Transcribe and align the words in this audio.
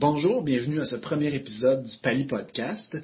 Bonjour, 0.00 0.44
bienvenue 0.44 0.80
à 0.80 0.84
ce 0.84 0.94
premier 0.94 1.34
épisode 1.34 1.84
du 1.84 1.96
Pali 1.96 2.22
Podcast. 2.22 2.96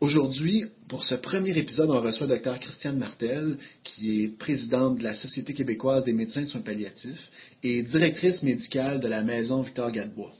Aujourd'hui, 0.00 0.64
pour 0.88 1.04
ce 1.04 1.16
premier 1.16 1.54
épisode, 1.58 1.90
on 1.90 2.00
reçoit 2.00 2.26
Dr 2.26 2.58
Christiane 2.60 2.96
Martel, 2.96 3.58
qui 3.82 4.24
est 4.24 4.28
présidente 4.28 4.96
de 4.96 5.02
la 5.02 5.12
Société 5.12 5.52
québécoise 5.52 6.02
des 6.04 6.14
médecins 6.14 6.40
de 6.40 6.46
soins 6.46 6.62
palliatifs 6.62 7.30
et 7.62 7.82
directrice 7.82 8.42
médicale 8.42 9.00
de 9.00 9.06
la 9.06 9.22
Maison 9.22 9.60
Victor 9.60 9.92
Gadebois. 9.92 10.32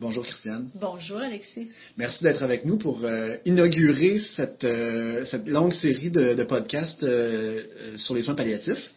Bonjour 0.00 0.24
Christiane. 0.24 0.70
Bonjour 0.80 1.18
Alexis. 1.18 1.72
Merci 1.96 2.22
d'être 2.22 2.44
avec 2.44 2.64
nous 2.64 2.78
pour 2.78 3.04
euh, 3.04 3.36
inaugurer 3.44 4.20
cette, 4.36 4.62
euh, 4.62 5.24
cette, 5.24 5.48
longue 5.48 5.72
série 5.72 6.12
de, 6.12 6.34
de 6.34 6.44
podcasts 6.44 7.02
euh, 7.02 7.96
sur 7.96 8.14
les 8.14 8.22
soins 8.22 8.36
palliatifs. 8.36 8.92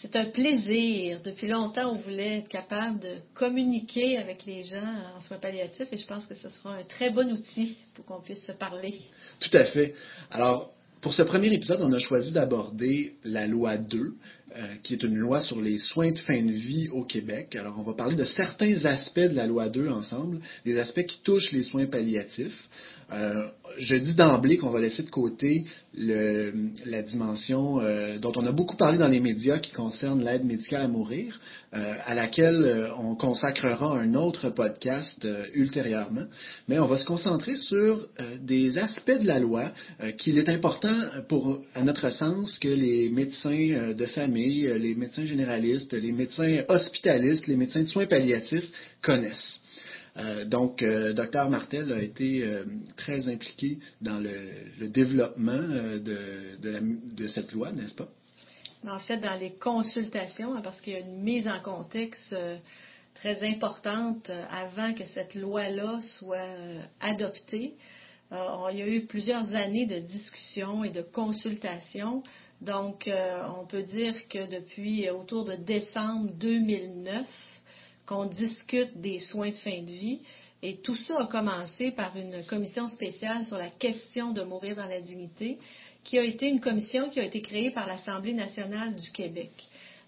C'est 0.00 0.16
un 0.16 0.26
plaisir. 0.26 1.20
Depuis 1.22 1.48
longtemps, 1.48 1.92
on 1.92 1.96
voulait 1.96 2.38
être 2.38 2.48
capable 2.48 3.00
de 3.00 3.16
communiquer 3.34 4.16
avec 4.16 4.46
les 4.46 4.64
gens 4.64 4.94
en 5.16 5.20
soins 5.20 5.36
palliatifs 5.36 5.88
et 5.92 5.98
je 5.98 6.06
pense 6.06 6.24
que 6.24 6.34
ce 6.34 6.48
sera 6.48 6.74
un 6.74 6.84
très 6.84 7.10
bon 7.10 7.30
outil 7.30 7.76
pour 7.94 8.06
qu'on 8.06 8.22
puisse 8.22 8.42
se 8.44 8.52
parler. 8.52 8.94
Tout 9.40 9.54
à 9.56 9.64
fait. 9.66 9.94
Alors, 10.30 10.72
pour 11.02 11.12
ce 11.12 11.22
premier 11.22 11.52
épisode, 11.52 11.80
on 11.82 11.92
a 11.92 11.98
choisi 11.98 12.32
d'aborder 12.32 13.14
la 13.24 13.46
loi 13.46 13.76
2, 13.76 13.98
euh, 14.56 14.74
qui 14.82 14.94
est 14.94 15.02
une 15.02 15.16
loi 15.16 15.40
sur 15.42 15.60
les 15.60 15.78
soins 15.78 16.12
de 16.12 16.18
fin 16.18 16.42
de 16.42 16.52
vie 16.52 16.88
au 16.88 17.04
Québec. 17.04 17.54
Alors, 17.56 17.78
on 17.78 17.82
va 17.82 17.94
parler 17.94 18.16
de 18.16 18.24
certains 18.24 18.84
aspects 18.84 19.18
de 19.18 19.34
la 19.34 19.46
loi 19.46 19.68
2 19.68 19.88
ensemble, 19.88 20.40
des 20.64 20.78
aspects 20.78 21.06
qui 21.06 21.22
touchent 21.22 21.52
les 21.52 21.62
soins 21.62 21.86
palliatifs. 21.86 22.68
Euh, 23.12 23.48
je 23.78 23.96
dis 23.96 24.14
d'emblée 24.14 24.56
qu'on 24.56 24.70
va 24.70 24.80
laisser 24.80 25.02
de 25.02 25.10
côté 25.10 25.64
le, 25.94 26.52
la 26.86 27.02
dimension 27.02 27.80
euh, 27.80 28.18
dont 28.18 28.32
on 28.36 28.46
a 28.46 28.52
beaucoup 28.52 28.76
parlé 28.76 28.98
dans 28.98 29.08
les 29.08 29.20
médias 29.20 29.58
qui 29.58 29.72
concerne 29.72 30.22
l'aide 30.22 30.44
médicale 30.44 30.82
à 30.82 30.88
mourir, 30.88 31.40
euh, 31.74 31.94
à 32.04 32.14
laquelle 32.14 32.90
on 32.98 33.16
consacrera 33.16 33.98
un 33.98 34.14
autre 34.14 34.50
podcast 34.50 35.26
ultérieurement. 35.54 36.26
Mais 36.68 36.78
on 36.78 36.86
va 36.86 36.98
se 36.98 37.04
concentrer 37.04 37.56
sur 37.56 38.06
des 38.40 38.78
aspects 38.78 39.20
de 39.20 39.26
la 39.26 39.38
loi 39.38 39.70
qu'il 40.18 40.38
est 40.38 40.48
important 40.48 40.94
pour, 41.28 41.60
à 41.74 41.82
notre 41.82 42.10
sens, 42.10 42.58
que 42.58 42.68
les 42.68 43.08
médecins 43.10 43.92
de 43.96 44.06
famille, 44.06 44.72
les 44.78 44.94
médecins 44.94 45.24
généralistes, 45.24 45.92
les 45.92 46.12
médecins 46.12 46.62
hospitalistes, 46.68 47.46
les 47.46 47.56
médecins 47.56 47.82
de 47.82 47.88
soins 47.88 48.06
palliatifs 48.06 48.68
connaissent. 49.02 49.59
Euh, 50.20 50.44
donc, 50.44 50.82
euh, 50.82 51.12
Dr 51.12 51.48
Martel 51.48 51.92
a 51.92 52.02
été 52.02 52.42
euh, 52.42 52.64
très 52.96 53.28
impliqué 53.28 53.78
dans 54.00 54.18
le, 54.18 54.88
développement 54.88 55.52
de, 55.58 56.56
de, 56.60 57.28
cette 57.28 57.52
loi, 57.52 57.72
n'est-ce 57.72 57.94
pas? 57.94 58.08
En 58.86 58.98
fait, 58.98 59.18
dans 59.18 59.38
les 59.38 59.52
consultations, 59.52 60.54
hein, 60.54 60.60
parce 60.62 60.80
qu'il 60.80 60.94
y 60.94 60.96
a 60.96 61.00
une 61.00 61.22
mise 61.22 61.46
en 61.48 61.60
contexte 61.60 62.34
très 63.14 63.46
importante 63.46 64.30
avant 64.50 64.94
que 64.94 65.04
cette 65.06 65.34
loi-là 65.34 66.00
soit 66.18 66.48
adoptée. 67.00 67.74
il 68.32 68.78
y 68.78 68.82
a 68.82 68.88
eu 68.88 69.04
plusieurs 69.06 69.54
années 69.54 69.86
de 69.86 69.98
discussions 69.98 70.82
et 70.82 70.90
de 70.90 71.02
consultations. 71.02 72.22
Donc, 72.62 73.10
on 73.58 73.66
peut 73.66 73.82
dire 73.82 74.14
que 74.28 74.50
depuis 74.50 75.10
autour 75.10 75.44
de 75.44 75.56
décembre 75.56 76.30
2009, 76.38 77.26
qu'on 78.10 78.24
discute 78.24 79.00
des 79.00 79.20
soins 79.20 79.50
de 79.50 79.56
fin 79.56 79.82
de 79.82 79.90
vie. 79.90 80.18
Et 80.62 80.78
tout 80.82 80.96
ça 80.96 81.14
a 81.20 81.26
commencé 81.26 81.92
par 81.92 82.16
une 82.16 82.44
commission 82.44 82.88
spéciale 82.88 83.46
sur 83.46 83.56
la 83.56 83.70
question 83.70 84.32
de 84.32 84.42
mourir 84.42 84.74
dans 84.74 84.86
la 84.86 85.00
dignité, 85.00 85.58
qui 86.02 86.18
a 86.18 86.24
été 86.24 86.48
une 86.48 86.60
commission 86.60 87.08
qui 87.08 87.20
a 87.20 87.24
été 87.24 87.40
créée 87.40 87.70
par 87.70 87.86
l'Assemblée 87.86 88.34
nationale 88.34 88.96
du 88.96 89.10
Québec. 89.12 89.52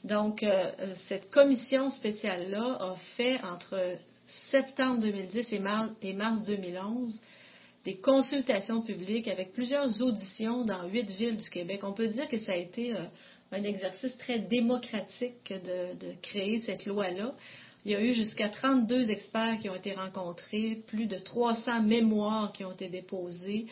Donc, 0.02 0.42
euh, 0.42 0.72
cette 1.08 1.30
commission 1.30 1.90
spéciale-là 1.90 2.76
a 2.80 2.96
fait 3.16 3.40
entre 3.44 3.96
septembre 4.50 5.00
2010 5.02 5.52
et 5.52 5.58
mars, 5.60 5.90
et 6.02 6.12
mars 6.12 6.42
2011 6.42 7.20
des 7.84 7.96
consultations 7.98 8.82
publiques 8.82 9.28
avec 9.28 9.52
plusieurs 9.52 10.02
auditions 10.02 10.64
dans 10.64 10.88
huit 10.88 11.08
villes 11.08 11.36
du 11.36 11.50
Québec. 11.50 11.80
On 11.84 11.92
peut 11.92 12.08
dire 12.08 12.28
que 12.28 12.38
ça 12.40 12.52
a 12.52 12.56
été 12.56 12.96
euh, 12.96 13.04
un 13.52 13.62
exercice 13.62 14.16
très 14.18 14.40
démocratique 14.40 15.52
de 15.52 16.14
créer 16.20 16.62
cette 16.66 16.84
loi-là. 16.84 17.32
Il 17.84 17.90
y 17.90 17.94
a 17.96 18.00
eu 18.00 18.14
jusqu'à 18.14 18.48
32 18.48 19.10
experts 19.10 19.58
qui 19.60 19.68
ont 19.68 19.74
été 19.74 19.92
rencontrés, 19.92 20.82
plus 20.86 21.06
de 21.06 21.18
300 21.18 21.82
mémoires 21.82 22.52
qui 22.52 22.64
ont 22.64 22.72
été 22.72 22.88
déposées, 22.88 23.66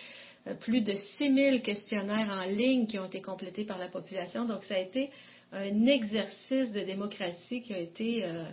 euh, 0.47 0.55
plus 0.55 0.81
de 0.81 0.97
6000 1.19 1.63
questionnaires 1.63 2.29
en 2.31 2.45
ligne 2.45 2.87
qui 2.87 2.99
ont 2.99 3.07
été 3.07 3.21
complétés 3.21 3.65
par 3.65 3.79
la 3.79 3.89
population. 3.89 4.47
Donc, 4.47 4.65
ça 4.65 4.75
a 4.75 4.79
été 4.79 5.11
un 5.53 5.87
exercice 5.87 6.73
de 6.73 6.81
démocratie 6.81 7.63
qui 7.63 7.73
a 7.73 7.79
été 7.79 8.25
euh, 8.25 8.45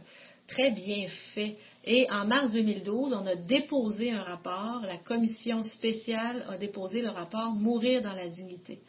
très 0.47 0.71
bien 0.71 1.07
fait. 1.33 1.55
Et 1.85 2.07
en 2.11 2.25
mars 2.25 2.51
2012, 2.51 3.13
on 3.13 3.25
a 3.25 3.35
déposé 3.35 4.11
un 4.11 4.21
rapport. 4.21 4.81
La 4.85 4.97
commission 4.97 5.63
spéciale 5.63 6.45
a 6.49 6.57
déposé 6.57 7.01
le 7.01 7.09
rapport 7.09 7.53
Mourir 7.53 8.01
dans 8.01 8.13
la 8.13 8.27
dignité. 8.27 8.79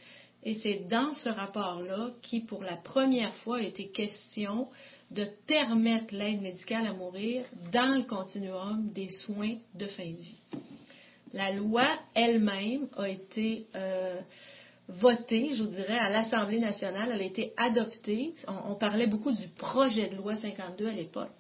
Et 0.45 0.55
c'est 0.62 0.87
dans 0.89 1.15
ce 1.15 1.29
rapport-là 1.29 2.11
qui, 2.23 2.41
pour 2.41 2.62
la 2.62 2.77
première 2.77 3.35
fois, 3.37 3.56
a 3.56 3.62
été 3.62 3.89
question 3.89 4.69
de 5.10 5.26
permettre 5.46 6.14
l'aide 6.14 6.42
médicale 6.42 6.86
à 6.86 6.92
mourir 6.92 7.44
dans 7.72 7.96
le 7.96 8.02
continuum 8.02 8.92
des 8.92 9.08
soins 9.08 9.56
de 9.74 9.86
fin 9.86 10.04
de 10.04 10.16
vie. 10.16 10.38
La 11.32 11.52
loi 11.52 11.86
elle-même 12.14 12.88
a 12.96 13.08
été 13.08 13.66
euh, 13.74 14.20
votée, 14.88 15.54
je 15.54 15.62
vous 15.62 15.70
dirais, 15.70 15.98
à 15.98 16.10
l'Assemblée 16.10 16.58
nationale. 16.58 17.10
Elle 17.12 17.20
a 17.20 17.24
été 17.24 17.52
adoptée. 17.56 18.34
On, 18.46 18.74
parlait 18.74 19.06
beaucoup 19.06 19.32
du 19.32 19.48
projet 19.48 20.08
de 20.08 20.16
loi 20.16 20.36
52 20.36 20.86
à 20.86 20.92
l'époque. 20.92 21.30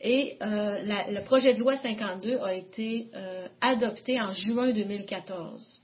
Et 0.00 0.36
euh, 0.42 0.78
le 1.08 1.24
projet 1.24 1.54
de 1.54 1.60
loi 1.60 1.78
52 1.78 2.38
a 2.38 2.54
été 2.54 3.08
euh, 3.14 3.46
adopté 3.60 4.20
en 4.20 4.32
juin 4.32 4.72
2014, 4.72 5.80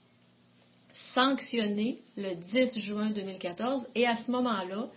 sanctionné 1.14 1.98
le 2.16 2.34
10 2.34 2.80
juin 2.80 3.10
2014. 3.10 3.86
Et 3.94 4.06
à 4.06 4.16
ce 4.16 4.30
moment-là, 4.30 4.88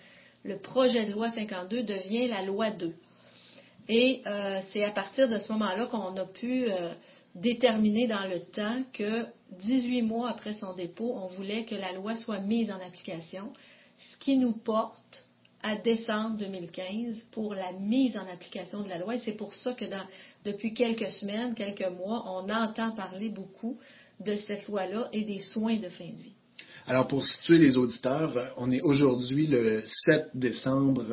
le 0.44 0.58
projet 0.60 1.06
de 1.06 1.12
loi 1.12 1.32
52 1.32 1.84
devient 1.84 2.28
la 2.28 2.44
loi 2.44 2.72
2. 2.72 2.94
Et 3.90 4.22
euh, 4.26 4.62
c'est 4.72 4.84
à 4.84 4.92
partir 4.92 5.28
de 5.28 5.38
ce 5.38 5.52
moment-là 5.54 5.86
qu'on 5.88 6.16
a 6.16 6.26
pu 6.26 6.70
euh, 6.70 6.94
déterminer 7.36 8.08
dans 8.08 8.28
le 8.30 8.40
temps 8.40 8.84
que 8.94 9.26
18 9.60 10.04
mois 10.04 10.30
après 10.30 10.54
son 10.54 10.74
dépôt, 10.74 11.14
on 11.16 11.28
voulait 11.28 11.66
que 11.66 11.76
la 11.76 11.92
loi 11.94 12.16
soit 12.16 12.40
mise 12.40 12.72
en 12.72 12.80
application, 12.80 13.52
ce 13.98 14.18
qui 14.18 14.38
nous 14.38 14.54
porte 14.54 15.28
à 15.64 15.76
décembre 15.76 16.38
2015 16.38 17.24
pour 17.32 17.54
la 17.54 17.72
mise 17.74 18.18
en 18.18 18.28
application 18.28 18.82
de 18.82 18.90
la 18.90 18.98
loi. 18.98 19.16
Et 19.16 19.20
c'est 19.20 19.34
pour 19.34 19.54
ça 19.54 19.74
que 19.74 19.86
dans, 19.86 20.06
depuis 20.44 20.74
quelques 20.74 21.12
semaines, 21.12 21.54
quelques 21.54 21.90
mois, 21.90 22.24
on 22.28 22.50
entend 22.50 22.92
parler 22.92 23.30
beaucoup 23.30 23.78
de 24.20 24.36
cette 24.36 24.68
loi-là 24.68 25.10
et 25.14 25.24
des 25.24 25.40
soins 25.40 25.78
de 25.78 25.90
fin 25.90 26.06
de 26.06 26.24
vie. 26.24 26.36
Alors, 26.92 27.08
pour 27.08 27.24
situer 27.24 27.58
les 27.58 27.78
auditeurs, 27.78 28.38
on 28.58 28.70
est 28.70 28.82
aujourd'hui 28.82 29.48
le 29.48 29.82
7 30.10 30.32
décembre 30.34 31.06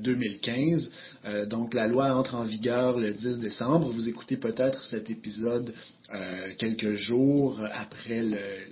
2015. 0.00 0.88
Euh, 1.24 1.44
donc, 1.46 1.74
la 1.74 1.88
loi 1.88 2.14
entre 2.14 2.36
en 2.36 2.44
vigueur 2.44 3.00
le 3.00 3.12
10 3.12 3.40
décembre. 3.40 3.90
Vous 3.90 4.08
écoutez 4.08 4.36
peut-être 4.36 4.84
cet 4.84 5.10
épisode 5.10 5.74
euh, 6.14 6.50
quelques 6.56 6.94
jours 6.94 7.60
après 7.72 8.22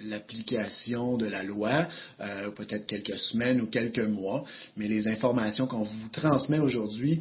l'application 0.05 1.17
de 1.17 1.27
la 1.27 1.43
loi, 1.43 1.89
euh, 2.21 2.53
peut-être 2.53 2.87
quelques 2.87 3.19
semaines 3.19 3.61
ou 3.61 3.67
quelques 3.67 3.99
mois. 3.99 4.44
Mais 4.77 4.87
les 4.87 5.09
informations 5.09 5.67
qu'on 5.67 5.83
vous 5.83 6.09
transmet 6.12 6.61
aujourd'hui, 6.61 7.21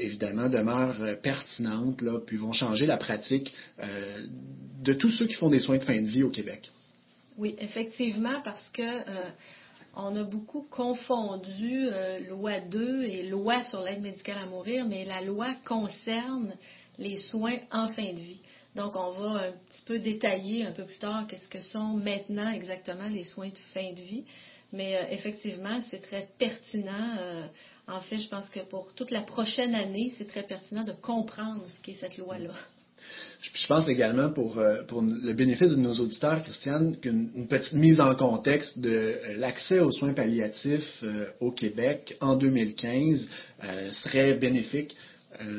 évidemment, 0.00 0.48
demeurent 0.48 1.20
pertinentes, 1.22 2.00
là, 2.00 2.20
puis 2.26 2.38
vont 2.38 2.54
changer 2.54 2.86
la 2.86 2.96
pratique 2.96 3.52
de 4.82 4.94
tous 4.94 5.10
ceux 5.10 5.26
qui 5.26 5.34
font 5.34 5.50
des 5.50 5.60
soins 5.60 5.76
de 5.76 5.84
fin 5.84 6.00
de 6.00 6.06
vie 6.06 6.22
au 6.22 6.30
Québec. 6.30 6.70
Oui, 7.38 7.54
effectivement, 7.58 8.40
parce 8.42 8.66
que 8.72 8.82
euh, 8.82 9.30
on 9.94 10.16
a 10.16 10.22
beaucoup 10.22 10.62
confondu 10.70 11.86
euh, 11.86 12.18
loi 12.30 12.60
2 12.60 13.04
et 13.04 13.24
loi 13.24 13.62
sur 13.62 13.82
l'aide 13.82 14.00
médicale 14.00 14.38
à 14.38 14.46
mourir, 14.46 14.86
mais 14.86 15.04
la 15.04 15.20
loi 15.20 15.48
concerne 15.66 16.54
les 16.98 17.18
soins 17.18 17.58
en 17.70 17.88
fin 17.88 18.10
de 18.14 18.18
vie. 18.18 18.40
Donc, 18.74 18.96
on 18.96 19.10
va 19.10 19.48
un 19.48 19.52
petit 19.52 19.82
peu 19.84 19.98
détailler 19.98 20.64
un 20.64 20.72
peu 20.72 20.84
plus 20.84 20.96
tard 20.96 21.26
qu'est-ce 21.26 21.48
que 21.48 21.60
sont 21.60 21.94
maintenant 21.94 22.50
exactement 22.50 23.08
les 23.08 23.24
soins 23.24 23.48
de 23.48 23.58
fin 23.74 23.92
de 23.92 24.00
vie. 24.00 24.24
Mais 24.72 24.96
euh, 24.96 25.02
effectivement, 25.10 25.80
c'est 25.90 26.00
très 26.00 26.28
pertinent. 26.38 27.50
En 27.86 28.00
fait, 28.00 28.18
je 28.18 28.28
pense 28.28 28.48
que 28.48 28.60
pour 28.60 28.94
toute 28.94 29.10
la 29.10 29.22
prochaine 29.22 29.74
année, 29.74 30.14
c'est 30.16 30.26
très 30.26 30.42
pertinent 30.42 30.84
de 30.84 30.92
comprendre 30.92 31.64
ce 31.66 31.82
qu'est 31.82 31.98
cette 32.00 32.16
loi-là. 32.16 32.54
Je 33.40 33.66
pense 33.66 33.88
également 33.88 34.30
pour, 34.30 34.58
euh, 34.58 34.82
le 34.90 35.32
bénéfice 35.32 35.68
de 35.68 35.76
nos 35.76 35.94
auditeurs, 35.94 36.42
Christiane, 36.42 36.96
qu'une 36.98 37.46
petite 37.48 37.74
mise 37.74 38.00
en 38.00 38.14
contexte 38.14 38.78
de 38.78 38.90
euh, 38.90 39.36
l'accès 39.36 39.80
aux 39.80 39.92
soins 39.92 40.14
palliatifs 40.14 41.02
euh, 41.02 41.26
au 41.40 41.52
Québec 41.52 42.16
en 42.20 42.36
2015 42.36 43.28
serait 43.90 44.34
bénéfique. 44.34 44.94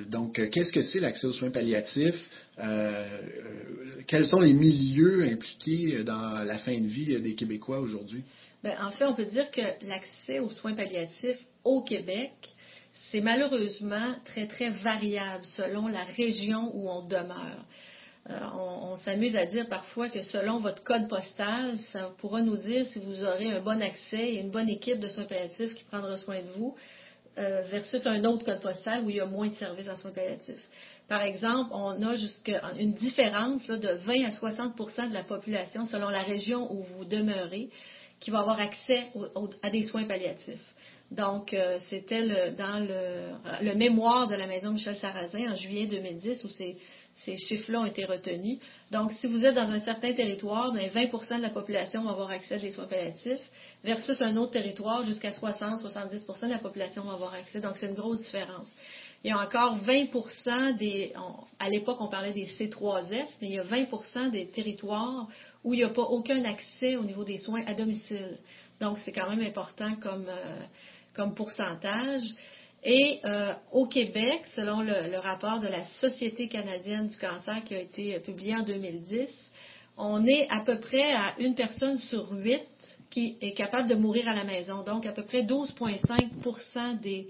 Donc, 0.10 0.42
qu'est-ce 0.52 0.72
que 0.72 0.82
c'est 0.82 1.00
l'accès 1.00 1.28
aux 1.28 1.34
soins 1.34 1.52
palliatifs? 1.52 2.20
quels 4.08 4.26
sont 4.26 4.40
les 4.40 4.54
milieux 4.54 5.24
impliqués 5.26 6.04
dans 6.04 6.44
la 6.44 6.58
fin 6.58 6.76
de 6.80 6.88
vie 6.88 7.20
des 7.20 7.36
Québécois 7.36 7.80
aujourd'hui? 7.80 8.24
Bien, 8.64 8.74
en 8.84 8.92
fait, 8.92 9.06
on 9.06 9.14
peut 9.14 9.26
dire 9.26 9.52
que 9.52 9.62
l'accès 9.86 10.40
aux 10.40 10.50
soins 10.50 10.74
palliatifs 10.74 11.46
au 11.64 11.84
Québec, 11.84 12.32
c'est 13.12 13.22
malheureusement 13.22 14.16
très, 14.26 14.48
très 14.48 14.70
variable 14.70 15.46
selon 15.56 15.88
la 15.88 16.04
région 16.04 16.72
où 16.74 16.90
on 16.90 17.02
demeure. 17.04 17.66
Euh, 18.30 18.40
on, 18.56 18.98
s'amuse 18.98 19.38
à 19.38 19.46
dire 19.46 19.70
parfois 19.70 20.10
que 20.10 20.22
selon 20.22 20.60
votre 20.60 20.84
code 20.84 21.08
postal, 21.08 21.78
ça 21.94 22.12
pourra 22.18 22.42
nous 22.42 22.58
dire 22.58 22.86
si 22.88 23.00
vous 23.00 23.24
aurez 23.24 23.52
un 23.52 23.62
bon 23.62 23.82
accès 23.82 24.34
et 24.34 24.40
une 24.42 24.52
bonne 24.52 24.68
équipe 24.68 25.00
de 25.00 25.08
soins 25.08 25.24
palliatifs 25.24 25.74
qui 25.76 25.86
prendra 25.86 26.18
soin 26.18 26.42
de 26.42 26.50
vous 26.58 26.76
euh, 27.38 27.62
versus 27.70 28.02
un 28.06 28.26
autre 28.26 28.44
code 28.44 28.60
postal 28.60 29.06
où 29.06 29.10
il 29.10 29.16
y 29.18 29.20
a 29.22 29.26
moins 29.26 29.48
de 29.48 29.56
services 29.56 29.88
en 29.88 29.96
soins 29.96 30.12
palliatifs. 30.12 30.68
Par 31.08 31.22
exemple, 31.22 31.70
on 31.72 32.02
a 32.02 32.18
jusqu'à 32.18 32.74
une 32.78 32.96
différence 32.96 33.66
de 33.66 33.94
20 34.06 34.26
à 34.26 34.32
60% 34.32 35.08
de 35.08 35.14
la 35.14 35.24
population 35.24 35.86
selon 35.86 36.10
la 36.10 36.24
région 36.24 36.70
où 36.70 36.82
vous 36.84 37.06
demeurez 37.06 37.70
qui 38.20 38.32
va 38.32 38.40
avoir 38.40 38.60
accès 38.60 39.08
à 39.62 39.70
des 39.70 39.84
soins 39.84 40.04
palliatifs. 40.04 40.74
Donc, 41.12 41.54
euh, 41.54 41.80
c'était 41.90 42.52
dans 42.52 42.86
le, 42.86 43.66
le, 43.66 43.76
mémoire 43.76 44.28
de 44.28 44.36
la 44.36 44.46
Maison 44.46 44.72
Michel 44.72 44.98
Sarrazin 44.98 45.52
en 45.52 45.56
juillet 45.56 45.86
2010 45.86 46.44
où 46.44 46.50
ces, 46.50 46.78
chiffres-là 47.38 47.82
ont 47.82 47.86
été 47.86 48.04
retenus. 48.04 48.60
Donc, 48.92 49.14
si 49.14 49.26
vous 49.26 49.44
êtes 49.46 49.56
dans 49.56 49.72
un 49.72 49.80
certain 49.80 50.14
territoire, 50.14 50.76
20% 50.76 51.10
ben, 51.30 51.38
de 51.38 51.42
la 51.42 51.50
population 51.50 52.04
va 52.04 52.12
avoir 52.12 52.30
accès 52.32 52.56
à 52.56 52.60
des 52.60 52.72
soins 52.72 52.88
palliatifs 52.88 53.40
versus 53.84 54.22
un 54.22 54.36
autre 54.36 54.52
territoire, 54.52 55.06
jusqu'à 55.06 55.30
60-70% 55.30 56.48
de 56.48 56.52
la 56.52 56.60
population 56.60 57.04
va 57.04 57.14
avoir 57.14 57.34
accès. 57.34 57.62
Donc, 57.62 57.78
c'est 57.78 57.88
une 57.88 57.96
grosse 57.96 58.20
différence. 58.20 58.68
Il 59.24 59.30
y 59.30 59.34
a 59.34 59.40
encore 59.40 59.80
20% 59.80 60.78
des, 60.78 61.14
à 61.58 61.70
l'époque 61.70 61.98
on 62.02 62.08
parlait 62.08 62.34
des 62.34 62.46
C3S, 62.46 63.28
mais 63.42 63.48
il 63.48 63.54
y 63.54 63.60
a 63.60 63.64
20% 63.64 64.30
des 64.30 64.48
territoires 64.48 65.28
où 65.64 65.74
il 65.74 65.78
n'y 65.78 65.84
a 65.84 65.90
pas 65.90 66.04
aucun 66.04 66.44
accès 66.44 66.98
au 66.98 67.04
niveau 67.04 67.24
des 67.24 67.38
soins 67.38 67.64
à 67.66 67.74
domicile. 67.74 68.38
Donc, 68.80 69.00
c'est 69.04 69.12
quand 69.12 69.30
même 69.30 69.42
important 69.42 69.96
comme, 69.96 70.28
euh, 70.30 70.60
comme 71.18 71.36
pourcentage. 71.36 72.24
Et 72.84 73.20
euh, 73.26 73.54
au 73.72 73.88
Québec, 73.88 74.44
selon 74.56 74.82
le, 74.82 75.18
rapport 75.18 75.60
de 75.60 75.68
la 75.68 75.84
Société 76.00 76.48
canadienne 76.48 77.08
du 77.08 77.18
cancer 77.18 77.64
qui 77.66 77.76
a 77.76 77.82
été 77.82 78.16
euh, 78.16 78.20
publié 78.20 78.56
en 78.56 78.64
2010, 78.64 79.28
on 79.98 80.24
est 80.26 80.48
à 80.50 80.62
peu 80.62 80.80
près 80.80 81.14
à 81.14 81.34
une 81.40 81.56
personne 81.56 81.98
sur 81.98 82.32
huit 82.32 82.62
qui 83.10 83.36
est 83.42 83.54
capable 83.54 83.90
de 83.90 83.96
mourir 83.96 84.30
à 84.30 84.36
la 84.36 84.44
maison. 84.44 84.84
Donc, 84.84 85.06
à 85.06 85.12
peu 85.12 85.24
près 85.24 85.42
12,5% 85.42 87.00
des 87.02 87.28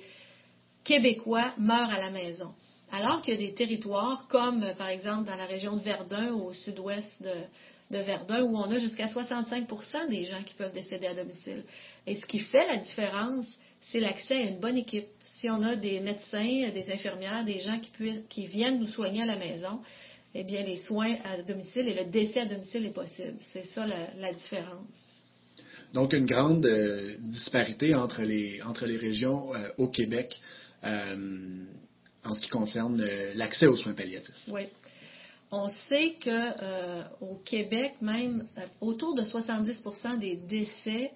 Québécois 0.83 1.53
meurent 1.57 1.91
à 1.91 1.99
la 1.99 2.11
maison. 2.11 2.53
Alors 2.91 3.21
qu'il 3.21 3.33
y 3.33 3.37
a 3.37 3.47
des 3.47 3.53
territoires 3.53 4.27
comme, 4.27 4.63
euh, 4.63 4.73
par 4.73 4.89
exemple, 4.89 5.25
dans 5.25 5.35
la 5.35 5.45
région 5.45 5.77
de 5.77 5.81
Verdun, 5.81 6.33
au 6.33 6.53
sud-ouest 6.53 7.11
de, 7.21 7.97
de 7.97 8.03
Verdun, 8.03 8.43
où 8.43 8.57
on 8.57 8.69
a 8.69 8.79
jusqu'à 8.79 9.07
65% 9.07 10.09
des 10.09 10.23
gens 10.23 10.43
qui 10.43 10.53
peuvent 10.55 10.73
décéder 10.73 11.07
à 11.07 11.13
domicile. 11.13 11.63
Et 12.05 12.15
ce 12.15 12.25
qui 12.25 12.39
fait 12.39 12.67
la 12.67 12.77
différence, 12.77 13.47
c'est 13.81 13.99
l'accès 13.99 14.35
à 14.35 14.41
une 14.41 14.59
bonne 14.59 14.77
équipe. 14.77 15.07
Si 15.39 15.49
on 15.49 15.61
a 15.61 15.75
des 15.75 15.99
médecins, 15.99 16.69
des 16.73 16.85
infirmières, 16.91 17.45
des 17.45 17.59
gens 17.59 17.79
qui, 18.29 18.47
viennent 18.47 18.79
nous 18.79 18.87
soigner 18.87 19.21
à 19.21 19.25
la 19.25 19.35
maison, 19.35 19.79
eh 20.33 20.43
bien, 20.43 20.63
les 20.63 20.77
soins 20.77 21.15
à 21.23 21.41
domicile 21.41 21.87
et 21.87 21.93
le 21.93 22.09
décès 22.09 22.41
à 22.41 22.45
domicile 22.45 22.85
est 22.85 22.93
possible. 22.93 23.37
C'est 23.53 23.65
ça 23.67 23.85
la, 23.85 24.33
différence. 24.33 25.19
Donc, 25.93 26.13
une 26.13 26.25
grande 26.25 26.65
euh, 26.65 27.15
disparité 27.19 27.95
entre 27.95 28.23
les, 28.23 28.61
entre 28.61 28.85
les 28.85 28.97
régions 28.97 29.53
euh, 29.53 29.69
au 29.77 29.87
Québec 29.87 30.39
euh, 30.83 31.65
en 32.23 32.35
ce 32.35 32.41
qui 32.41 32.49
concerne 32.49 33.03
l'accès 33.35 33.67
aux 33.67 33.77
soins 33.77 33.93
palliatifs. 33.93 34.35
Oui. 34.47 34.63
On 35.49 35.69
sait 35.87 36.15
qu'au 36.21 37.35
Québec, 37.45 37.93
même 38.01 38.45
autour 38.81 39.15
de 39.15 39.21
70% 39.21 40.19
des 40.19 40.35
décès 40.35 41.11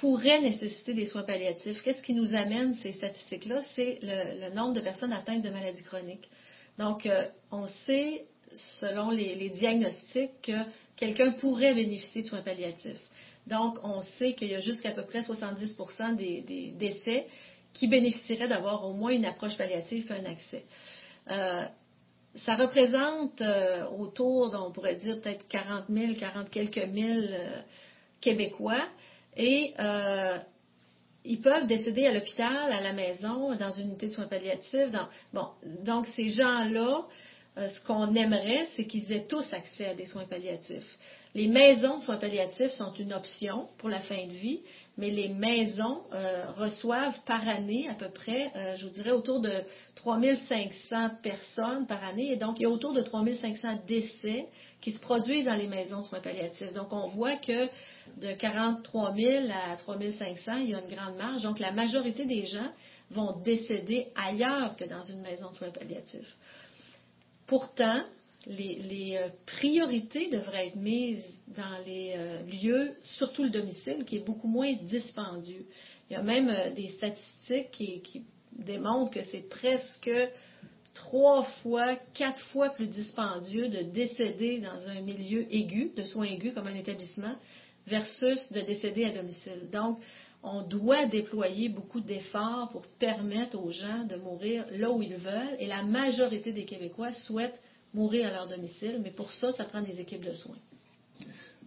pourraient 0.00 0.40
nécessiter 0.40 0.94
des 0.94 1.06
soins 1.06 1.24
palliatifs. 1.24 1.82
Qu'est-ce 1.82 2.02
qui 2.02 2.14
nous 2.14 2.34
amène 2.34 2.74
ces 2.74 2.92
statistiques-là? 2.92 3.62
C'est 3.74 3.98
le, 4.02 4.54
nombre 4.54 4.74
de 4.74 4.80
personnes 4.80 5.12
atteintes 5.12 5.42
de 5.42 5.50
maladies 5.50 5.82
chroniques. 5.82 6.28
Donc, 6.78 7.06
euh, 7.06 7.24
on 7.50 7.66
sait, 7.66 8.26
selon 8.80 9.10
les, 9.10 9.50
diagnostics, 9.50 10.42
que 10.42 10.52
quelqu'un 10.96 11.32
pourrait 11.32 11.74
bénéficier 11.74 12.22
de 12.22 12.28
soins 12.28 12.42
palliatifs. 12.42 13.02
Donc, 13.46 13.78
on 13.82 14.00
sait 14.18 14.34
qu'il 14.34 14.50
y 14.50 14.54
a 14.54 14.60
jusqu'à 14.60 14.92
peu 14.92 15.04
près 15.04 15.20
70% 15.20 16.16
des, 16.16 16.74
décès 16.78 17.26
qui 17.72 17.88
bénéficieraient 17.88 18.48
d'avoir 18.48 18.84
au 18.88 18.92
moins 18.92 19.10
une 19.10 19.24
approche 19.24 19.56
palliative 19.56 20.06
et 20.10 20.12
un 20.12 20.30
accès. 20.30 20.64
Euh, 21.30 21.64
ça 22.36 22.56
représente 22.56 23.40
euh, 23.40 23.86
autour, 23.98 24.54
on 24.64 24.70
pourrait 24.70 24.96
dire 24.96 25.20
peut-être 25.20 25.48
40 25.48 25.86
000, 25.88 26.14
40 26.20 26.50
quelques 26.50 26.86
mille 26.86 27.36
Québécois 28.20 28.84
et 29.36 29.74
euh, 29.78 30.38
ils 31.24 31.40
peuvent 31.40 31.66
décéder 31.66 32.06
à 32.06 32.14
l'hôpital, 32.14 32.72
à 32.72 32.80
la 32.80 32.92
maison, 32.92 33.54
dans 33.54 33.70
une 33.72 33.88
unité 33.88 34.06
de 34.06 34.12
soins 34.12 34.26
palliatifs. 34.26 34.90
bon, 35.32 35.48
donc 35.84 36.06
ces 36.06 36.30
gens-là, 36.30 37.04
euh, 37.58 37.68
ce 37.68 37.80
qu'on 37.80 38.14
aimerait, 38.14 38.66
c'est 38.76 38.86
qu'ils 38.86 39.12
aient 39.12 39.26
tous 39.26 39.46
accès 39.52 39.86
à 39.86 39.94
des 39.94 40.06
soins 40.06 40.26
palliatifs. 40.26 40.98
Les 41.34 41.48
maisons 41.48 41.98
de 41.98 42.02
soins 42.04 42.16
palliatifs 42.16 42.72
sont 42.72 42.94
une 42.94 43.12
option 43.12 43.68
pour 43.78 43.88
la 43.88 44.00
fin 44.00 44.26
de 44.26 44.32
vie, 44.32 44.60
mais 44.98 45.10
les 45.10 45.28
maisons 45.28 46.02
euh, 46.12 46.50
reçoivent 46.56 47.18
par 47.24 47.48
année 47.48 47.88
à 47.88 47.94
peu 47.94 48.10
près, 48.10 48.52
je 48.76 48.84
vous 48.84 48.92
dirais, 48.92 49.12
autour 49.12 49.40
de 49.40 49.52
3500 49.94 51.10
personnes 51.22 51.86
par 51.86 52.04
année. 52.04 52.32
Et 52.32 52.36
donc, 52.36 52.58
il 52.58 52.64
y 52.64 52.66
a 52.66 52.70
autour 52.70 52.92
de 52.92 53.00
3500 53.00 53.78
décès 53.86 54.46
qui 54.80 54.92
se 54.92 55.00
produisent 55.00 55.44
dans 55.44 55.56
les 55.56 55.66
maisons 55.66 56.00
de 56.00 56.06
soins 56.06 56.20
palliatifs. 56.20 56.72
Donc, 56.72 56.92
on 56.92 57.08
voit 57.08 57.36
que 57.36 57.66
de 58.16 58.32
43 58.32 59.14
000 59.14 59.46
à 59.50 59.76
3 59.76 59.96
500, 60.18 60.52
il 60.58 60.70
y 60.70 60.74
a 60.74 60.80
une 60.80 60.94
grande 60.94 61.16
marge. 61.16 61.42
Donc, 61.42 61.58
la 61.58 61.72
majorité 61.72 62.24
des 62.26 62.46
gens 62.46 62.70
vont 63.10 63.40
décéder 63.40 64.08
ailleurs 64.14 64.76
que 64.76 64.84
dans 64.84 65.02
une 65.02 65.22
maison 65.22 65.50
de 65.50 65.56
soins 65.56 65.70
palliatifs. 65.70 66.36
Pourtant, 67.46 68.02
les, 68.46 69.18
euh, 69.20 69.28
priorités 69.46 70.28
devraient 70.30 70.68
être 70.68 70.76
mises 70.76 71.24
dans 71.48 71.84
les 71.86 72.14
euh, 72.16 72.42
lieux, 72.42 72.92
surtout 73.02 73.42
le 73.42 73.50
domicile, 73.50 74.04
qui 74.04 74.16
est 74.16 74.24
beaucoup 74.24 74.48
moins 74.48 74.72
dispendieux. 74.84 75.66
Il 76.08 76.14
y 76.14 76.16
a 76.16 76.22
même 76.22 76.48
euh, 76.48 76.70
des 76.70 76.88
statistiques 76.88 77.70
qui 77.70 78.22
démontrent 78.52 79.12
que 79.12 79.22
c'est 79.24 79.48
presque 79.48 80.10
trois 80.94 81.44
fois, 81.62 81.96
quatre 82.14 82.42
fois 82.46 82.70
plus 82.70 82.86
dispendieux 82.86 83.68
de 83.68 83.82
décéder 83.82 84.60
dans 84.60 84.88
un 84.88 85.00
milieu 85.00 85.46
aigu, 85.52 85.92
de 85.96 86.04
soins 86.04 86.26
aigus 86.26 86.54
comme 86.54 86.66
un 86.66 86.74
établissement, 86.74 87.34
versus 87.86 88.50
de 88.52 88.60
décéder 88.60 89.04
à 89.04 89.10
domicile. 89.10 89.68
Donc, 89.72 89.98
on 90.42 90.62
doit 90.62 91.06
déployer 91.06 91.68
beaucoup 91.68 92.00
d'efforts 92.00 92.70
pour 92.70 92.86
permettre 92.98 93.58
aux 93.58 93.70
gens 93.70 94.04
de 94.04 94.16
mourir 94.16 94.64
là 94.72 94.90
où 94.90 95.02
ils 95.02 95.16
veulent, 95.16 95.56
et 95.58 95.66
la 95.66 95.82
majorité 95.82 96.52
des 96.52 96.64
Québécois 96.64 97.12
souhaitent 97.12 97.58
mourir 97.94 98.28
à 98.28 98.32
leur 98.32 98.48
domicile, 98.48 99.00
mais 99.02 99.10
pour 99.10 99.32
ça, 99.32 99.52
ça 99.52 99.64
prend 99.64 99.82
des 99.82 100.00
équipes 100.00 100.24
de 100.24 100.32
soins. 100.32 100.58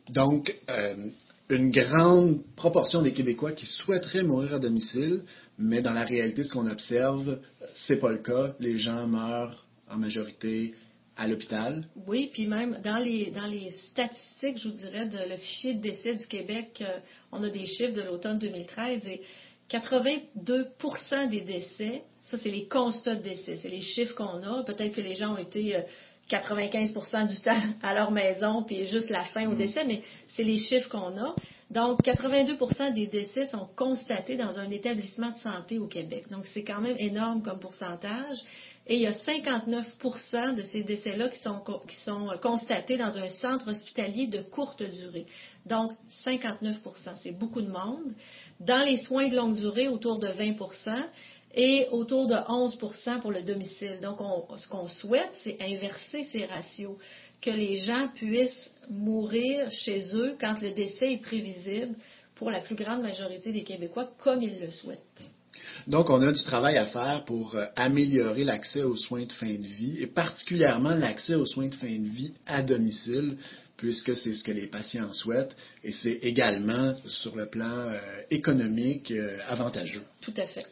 Donc, 0.10 0.56
euh, 0.70 1.10
une 1.50 1.72
grande 1.72 2.44
proportion 2.56 3.02
des 3.02 3.14
Québécois 3.14 3.52
qui 3.52 3.66
souhaiteraient 3.66 4.24
mourir 4.24 4.56
à 4.56 4.60
domicile, 4.60 5.24
mais 5.58 5.82
dans 5.82 5.94
la 5.94 6.06
réalité, 6.06 6.44
ce 6.44 6.50
qu'on 6.50 6.70
observe, 6.70 7.40
c'est 7.88 8.00
pas 8.00 8.12
le 8.12 8.20
cas. 8.20 8.54
Les 8.60 8.78
gens 8.78 9.06
meurent 9.08 9.66
en 9.90 9.98
majorité 9.98 10.74
à 11.18 11.28
l'hôpital. 11.28 11.86
Oui, 12.08 12.30
puis 12.34 12.48
même 12.48 12.80
dans 12.84 12.98
les, 12.98 13.32
dans 13.32 13.48
les 13.48 13.72
statistiques, 13.92 14.58
je 14.58 14.70
vous 14.70 14.78
dirais, 14.78 15.08
de 15.08 15.30
le 15.30 15.38
fichier 15.38 15.74
de 15.74 15.82
décès 15.82 16.16
du 16.16 16.26
Québec, 16.26 16.82
euh, 16.82 17.00
on 17.32 17.44
a 17.44 17.50
des 17.50 17.66
chiffres 17.66 17.94
de 17.94 18.02
l'automne 18.02 18.40
2013 18.40 19.06
et 19.08 19.22
82% 19.70 21.30
des 21.30 21.42
décès, 21.42 22.04
ça 22.24 22.38
c'est 22.38 22.50
les 22.50 22.68
constats 22.68 23.16
de 23.16 23.24
décès, 23.24 23.60
c'est 23.62 23.70
les 23.70 23.82
chiffres 23.82 24.16
qu'on 24.16 24.42
a. 24.42 24.64
Peut-être 24.64 24.96
que 24.96 25.02
les 25.02 25.16
gens 25.16 25.34
ont 25.34 25.38
été 25.38 25.76
95% 26.32 26.96
euh, 26.96 27.26
du 27.28 27.40
temps 27.40 27.62
à 27.84 27.94
leur 27.94 28.12
maison, 28.12 28.64
puis 28.64 28.88
juste 28.88 29.10
la 29.10 29.26
fin 29.26 29.48
au 29.48 29.52
mm. 29.52 29.58
décès, 29.58 29.84
mais 29.86 30.02
c'est 30.30 30.44
les 30.44 30.58
chiffres 30.58 30.90
qu'on 30.90 31.18
a. 31.18 31.36
Donc, 31.70 32.04
82% 32.04 32.94
des 32.94 33.08
décès 33.08 33.48
sont 33.48 33.68
constatés 33.78 34.36
dans 34.36 34.60
un 34.60 34.70
établissement 34.72 35.30
de 35.32 35.38
santé 35.38 35.80
au 35.80 35.88
Québec. 35.88 36.26
Donc, 36.30 36.46
c'est 36.48 36.64
quand 36.64 36.82
même 36.82 36.98
énorme 36.98 37.42
comme 37.44 37.60
pourcentage. 37.60 38.40
Et 38.88 38.96
il 38.96 39.02
y 39.02 39.08
a 39.08 39.14
59% 39.14 40.56
de 40.56 40.64
ces 40.64 40.84
décès-là 40.84 41.30
qui 41.30 41.40
sont, 41.40 41.64
constatés 42.42 42.98
dans 42.98 43.16
un 43.16 43.30
centre 43.30 43.70
hospitalier 43.70 44.28
de 44.28 44.42
courte 44.42 44.84
durée. 44.84 45.26
Donc, 45.66 45.94
59% 46.26 46.80
c'est 47.24 47.32
beaucoup 47.32 47.62
de 47.62 47.72
monde. 47.72 48.14
Dans 48.60 48.84
les 48.84 48.98
soins 48.98 49.30
de 49.30 49.36
longue 49.38 49.56
durée, 49.56 49.88
autour 49.88 50.20
de 50.20 50.28
20 50.28 50.58
et 51.54 51.88
autour 51.92 52.28
de 52.28 52.36
11% 52.36 53.22
pour 53.22 53.32
le 53.32 53.42
domicile. 53.42 54.00
Donc, 54.02 54.20
ce 54.58 54.68
qu'on 54.68 54.88
souhaite, 54.88 55.32
c'est 55.44 55.58
inverser 55.62 56.26
ces 56.32 56.46
ratios, 56.46 56.96
que 57.42 57.52
les 57.52 57.78
gens 57.78 58.10
puissent 58.16 58.70
mourir 58.90 59.70
chez 59.72 60.16
eux 60.16 60.36
quand 60.40 60.62
le 60.62 60.72
décès 60.72 61.14
est 61.14 61.22
prévisible 61.22 61.96
pour 62.36 62.52
la 62.52 62.62
plus 62.62 62.76
grande 62.76 63.02
majorité 63.02 63.52
des 63.52 63.64
Québécois, 63.64 64.10
comme 64.18 64.42
ils 64.42 64.60
le 64.60 64.72
souhaitent. 64.72 65.00
Donc, 65.88 66.10
on 66.10 66.22
a 66.22 66.32
du 66.32 66.44
travail 66.44 66.78
à 66.78 66.86
faire 66.86 67.24
pour 67.26 67.56
euh, 67.56 67.66
améliorer 67.76 68.44
l'accès 68.44 68.84
aux 68.84 68.96
soins 68.96 69.26
de 69.26 69.32
fin 69.32 69.54
de 69.54 69.68
vie 69.68 69.98
et 70.00 70.08
particulièrement 70.08 70.92
l'accès 70.92 71.36
aux 71.36 71.46
soins 71.46 71.68
de 71.68 71.76
fin 71.76 71.88
de 71.88 72.08
vie 72.08 72.34
à 72.46 72.62
domicile, 72.62 73.38
puisque 73.82 74.16
c'est 74.16 74.36
ce 74.36 74.44
que 74.44 74.52
les 74.52 74.68
patients 74.68 75.12
souhaitent 75.12 75.56
et 75.84 75.92
c'est 75.92 76.20
également 76.22 76.96
sur 77.08 77.36
le 77.36 77.48
plan 77.48 77.66
euh, 77.66 78.00
économique 78.30 79.10
euh, 79.10 79.40
avantageux. 79.48 80.04
Tout 80.22 80.36
à 80.38 80.46
fait. 80.46 80.68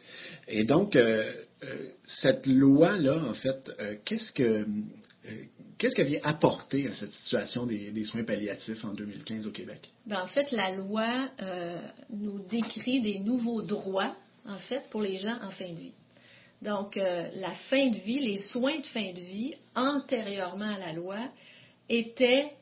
Et 0.48 0.64
donc, 0.64 0.96
euh, 0.96 1.28
cette 2.06 2.46
loi-là, 2.46 3.24
en 3.24 3.34
fait, 3.34 3.72
qu'est-ce 4.06 4.32
que 4.32 4.64
qu'est-ce 5.80 5.96
qu'elle 5.96 6.08
vient 6.08 6.22
apporter 6.24 6.88
à 6.88 6.94
cette 6.94 7.14
situation 7.16 7.66
des, 7.66 8.04
soins 8.04 8.24
palliatifs 8.24 8.86
en 8.86 8.94
2015 8.94 9.48
au 9.48 9.52
Québec? 9.52 9.90
Ben, 10.06 10.22
en 10.22 10.28
fait, 10.28 10.52
la 10.52 10.76
loi 10.76 11.30
nous 12.12 12.48
décrit 12.48 13.02
des 13.02 13.20
nouveaux 13.20 13.62
droits, 13.64 14.16
en 14.48 14.60
fait, 14.60 14.84
pour 14.92 15.02
les 15.02 15.18
gens 15.18 15.38
en 15.42 15.50
fin 15.50 15.68
de 15.68 15.78
vie. 15.80 15.94
Donc, 16.62 16.96
la 16.96 17.54
fin 17.70 17.90
de 17.90 17.98
vie, 17.98 18.20
les 18.20 18.38
soins 18.38 18.80
de 18.80 18.86
fin 18.86 19.12
de 19.12 19.20
vie, 19.20 19.56
antérieurement 19.76 20.76
à 20.76 20.80
la 20.80 20.94
loi, 20.94 21.18
étaient 21.90 22.54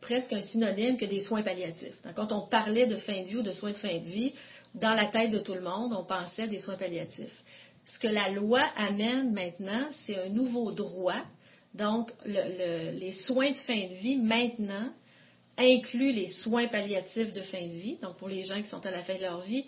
presque 0.00 0.32
un 0.32 0.42
synonyme 0.42 0.96
que 0.96 1.04
des 1.04 1.20
soins 1.20 1.42
palliatifs. 1.42 1.96
quand 2.14 2.32
on 2.32 2.46
parlait 2.48 2.86
de 2.86 2.96
fin 2.96 3.22
de 3.22 3.26
vie 3.26 3.36
ou 3.36 3.42
de 3.42 3.52
soins 3.52 3.72
de 3.72 3.76
fin 3.76 3.98
de 3.98 4.04
vie, 4.04 4.32
dans 4.74 4.94
la 4.94 5.06
tête 5.06 5.30
de 5.30 5.38
tout 5.38 5.54
le 5.54 5.62
monde, 5.62 5.92
on 5.96 6.04
pensait 6.04 6.48
des 6.48 6.58
soins 6.58 6.76
palliatifs. 6.76 7.42
Ce 7.84 7.98
que 7.98 8.08
la 8.08 8.30
loi 8.30 8.60
amène 8.76 9.32
maintenant, 9.32 9.88
c'est 10.04 10.16
un 10.16 10.28
nouveau 10.28 10.72
droit. 10.72 11.22
Donc, 11.74 12.10
les 12.24 13.12
soins 13.26 13.50
de 13.50 13.56
fin 13.56 13.86
de 13.88 13.94
vie, 14.00 14.16
maintenant, 14.16 14.90
incluent 15.56 16.12
les 16.12 16.28
soins 16.28 16.68
palliatifs 16.68 17.32
de 17.32 17.42
fin 17.42 17.62
de 17.66 17.72
vie, 17.72 17.98
donc 18.02 18.16
pour 18.16 18.28
les 18.28 18.44
gens 18.44 18.60
qui 18.60 18.68
sont 18.68 18.84
à 18.84 18.90
la 18.90 19.04
fin 19.04 19.16
de 19.16 19.22
leur 19.22 19.40
vie, 19.42 19.64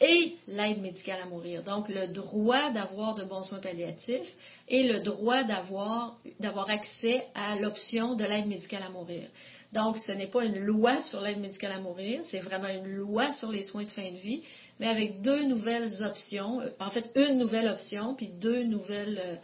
et 0.00 0.36
l'aide 0.48 0.80
médicale 0.80 1.20
à 1.22 1.26
mourir. 1.26 1.62
Donc, 1.62 1.88
le 1.88 2.08
droit 2.08 2.70
d'avoir 2.70 3.14
de 3.14 3.24
bons 3.24 3.44
soins 3.44 3.58
palliatifs 3.60 4.34
et 4.66 4.84
le 4.84 5.00
droit 5.00 5.44
d'avoir 5.44 6.70
accès 6.70 7.24
à 7.34 7.56
l'option 7.56 8.14
de 8.14 8.24
l'aide 8.24 8.46
médicale 8.46 8.82
à 8.82 8.88
mourir. 8.88 9.28
Donc, 9.72 9.98
ce 9.98 10.12
n'est 10.12 10.26
pas 10.26 10.44
une 10.44 10.58
loi 10.58 11.00
sur 11.02 11.20
l'aide 11.20 11.38
médicale 11.38 11.72
à 11.72 11.78
mourir, 11.78 12.22
c'est 12.24 12.40
vraiment 12.40 12.68
une 12.68 12.90
loi 12.92 13.32
sur 13.34 13.52
les 13.52 13.62
soins 13.62 13.84
de 13.84 13.90
fin 13.90 14.10
de 14.10 14.16
vie, 14.16 14.42
mais 14.80 14.88
avec 14.88 15.22
deux 15.22 15.44
nouvelles 15.44 15.92
options, 16.02 16.60
euh, 16.60 16.70
en 16.80 16.90
fait, 16.90 17.10
une 17.14 17.38
nouvelle 17.38 17.68
option, 17.68 18.14
puis 18.16 18.30
deux 18.40 18.64
nouvelles, 18.64 19.20
euh, 19.24 19.36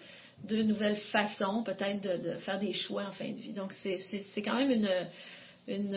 deux 0.42 0.62
nouvelles 0.62 0.96
façons 0.96 1.62
peut-être 1.62 2.00
de, 2.00 2.32
faire 2.38 2.58
des 2.58 2.72
choix 2.72 3.04
en 3.04 3.12
fin 3.12 3.30
de 3.30 3.36
vie. 3.36 3.52
Donc, 3.52 3.72
c'est 3.72 4.42
quand 4.42 4.56
même 4.56 4.72
une, 4.72 4.90
une, 5.68 5.94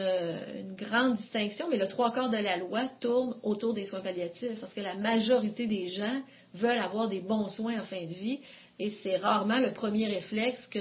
une, 0.60 0.76
grande 0.76 1.16
distinction, 1.16 1.68
mais 1.68 1.78
le 1.78 1.88
trois 1.88 2.12
quarts 2.12 2.30
de 2.30 2.38
la 2.38 2.58
loi 2.58 2.88
tourne 3.00 3.36
autour 3.42 3.74
des 3.74 3.86
soins 3.86 4.02
palliatifs, 4.02 4.60
parce 4.60 4.74
que 4.74 4.82
la 4.82 4.94
majorité 4.94 5.66
des 5.66 5.88
gens 5.88 6.22
veulent 6.54 6.78
avoir 6.78 7.10
des 7.10 7.22
bons 7.22 7.50
soins 7.50 7.80
en 7.82 7.86
fin 7.86 8.02
de 8.02 8.14
vie, 8.14 8.40
et 8.80 8.94
c'est 9.04 9.18
rarement 9.18 9.60
le 9.60 9.74
premier 9.74 10.08
réflexe 10.08 10.66
que 10.72 10.80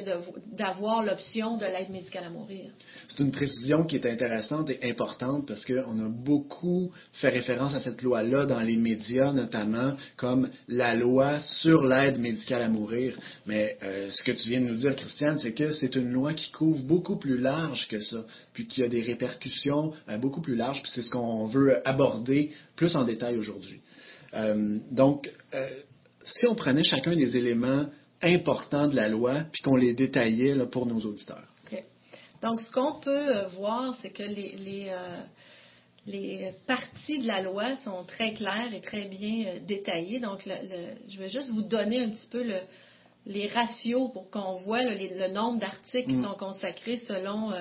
d'avoir 0.56 1.02
l'option 1.02 1.56
de 1.56 1.64
l'aide 1.64 1.90
médicale 1.90 2.24
à 2.24 2.30
mourir. 2.30 2.70
C'est 3.08 3.24
une 3.24 3.32
précision 3.32 3.84
qui 3.84 3.96
est 3.96 4.06
intéressante 4.06 4.70
et 4.70 4.88
importante 4.88 5.48
parce 5.48 5.64
qu'on 5.64 5.98
a 6.06 6.08
beaucoup 6.08 6.92
fait 7.14 7.30
référence 7.30 7.74
à 7.74 7.80
cette 7.80 8.00
loi-là 8.02 8.46
dans 8.46 8.60
les 8.60 8.76
médias, 8.76 9.32
notamment 9.32 9.94
comme 10.16 10.48
la 10.68 10.94
loi 10.94 11.40
sur 11.40 11.84
l'aide 11.84 12.20
médicale 12.20 12.62
à 12.62 12.68
mourir. 12.68 13.18
Mais 13.46 13.76
euh, 13.82 14.10
ce 14.10 14.22
que 14.22 14.30
tu 14.30 14.48
viens 14.48 14.60
de 14.60 14.66
nous 14.66 14.76
dire, 14.76 14.94
Christiane, 14.94 15.40
c'est 15.40 15.54
que 15.54 15.72
c'est 15.72 15.96
une 15.96 16.12
loi 16.12 16.34
qui 16.34 16.52
couvre 16.52 16.82
beaucoup 16.84 17.16
plus 17.16 17.38
large 17.38 17.88
que 17.88 18.00
ça, 18.00 18.24
puis 18.52 18.68
qui 18.68 18.84
a 18.84 18.88
des 18.88 19.02
répercussions 19.02 19.92
euh, 20.08 20.18
beaucoup 20.18 20.40
plus 20.40 20.54
larges, 20.54 20.82
puis 20.82 20.92
c'est 20.94 21.02
ce 21.02 21.10
qu'on 21.10 21.46
veut 21.46 21.86
aborder 21.86 22.52
plus 22.76 22.94
en 22.94 23.02
détail 23.04 23.36
aujourd'hui. 23.38 23.80
Euh, 24.34 24.78
donc, 24.92 25.28
si 26.34 26.46
on 26.46 26.54
prenait 26.54 26.84
chacun 26.84 27.14
des 27.14 27.36
éléments 27.36 27.86
importants 28.22 28.88
de 28.88 28.96
la 28.96 29.08
loi, 29.08 29.44
puis 29.52 29.62
qu'on 29.62 29.76
les 29.76 29.94
détaillait 29.94 30.54
pour 30.66 30.86
nos 30.86 31.00
auditeurs. 31.00 31.44
Donc, 32.42 32.60
ce 32.60 32.70
qu'on 32.70 33.00
peut 33.00 33.36
euh, 33.36 33.48
voir, 33.48 33.96
c'est 34.00 34.10
que 34.10 34.22
les, 34.22 34.86
euh, 34.88 35.20
les, 36.06 36.52
parties 36.66 37.18
de 37.18 37.26
la 37.26 37.42
loi 37.42 37.74
sont 37.76 38.04
très 38.04 38.34
claires 38.34 38.72
et 38.72 38.80
très 38.80 39.06
bien 39.06 39.46
euh, 39.46 39.58
détaillées. 39.66 40.20
Donc, 40.20 40.42
je 40.44 41.18
vais 41.18 41.28
juste 41.28 41.50
vous 41.50 41.62
donner 41.62 42.00
un 42.00 42.10
petit 42.10 42.28
peu 42.30 42.44
les 43.26 43.48
ratios 43.48 44.12
pour 44.12 44.30
qu'on 44.30 44.56
voit 44.58 44.84
le, 44.84 45.32
nombre 45.32 45.58
d'articles 45.58 46.08
qui 46.08 46.16
mm. 46.16 46.24
sont 46.24 46.34
consacrés 46.34 46.98
selon 47.08 47.52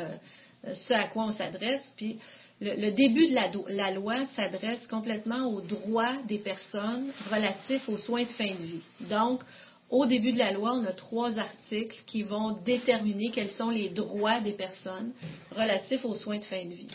ce 0.73 0.93
à 0.93 1.07
quoi 1.07 1.25
on 1.25 1.33
s'adresse. 1.33 1.83
Puis, 1.95 2.17
le, 2.59 2.91
début 2.91 3.27
de 3.27 3.35
la, 3.75 3.91
loi 3.91 4.25
s'adresse 4.35 4.87
complètement 4.87 5.45
aux 5.47 5.61
droits 5.61 6.17
des 6.27 6.39
personnes 6.39 7.11
relatifs 7.31 7.87
aux 7.87 7.97
soins 7.97 8.23
de 8.23 8.29
fin 8.29 8.47
de 8.47 8.63
vie. 8.63 8.81
Donc, 9.01 9.41
au 9.89 10.05
début 10.05 10.33
de 10.33 10.39
la 10.39 10.51
loi, 10.51 10.73
on 10.73 10.85
a 10.85 10.93
trois 10.93 11.37
articles 11.37 11.97
qui 12.07 12.23
vont 12.23 12.57
déterminer 12.65 13.31
quels 13.31 13.51
sont 13.51 13.69
les 13.69 13.89
droits 13.89 14.41
des 14.41 14.53
personnes 14.53 15.11
relatifs 15.55 16.03
aux 16.03 16.15
soins 16.15 16.39
de 16.39 16.43
fin 16.43 16.65
de 16.65 16.73
vie. 16.73 16.89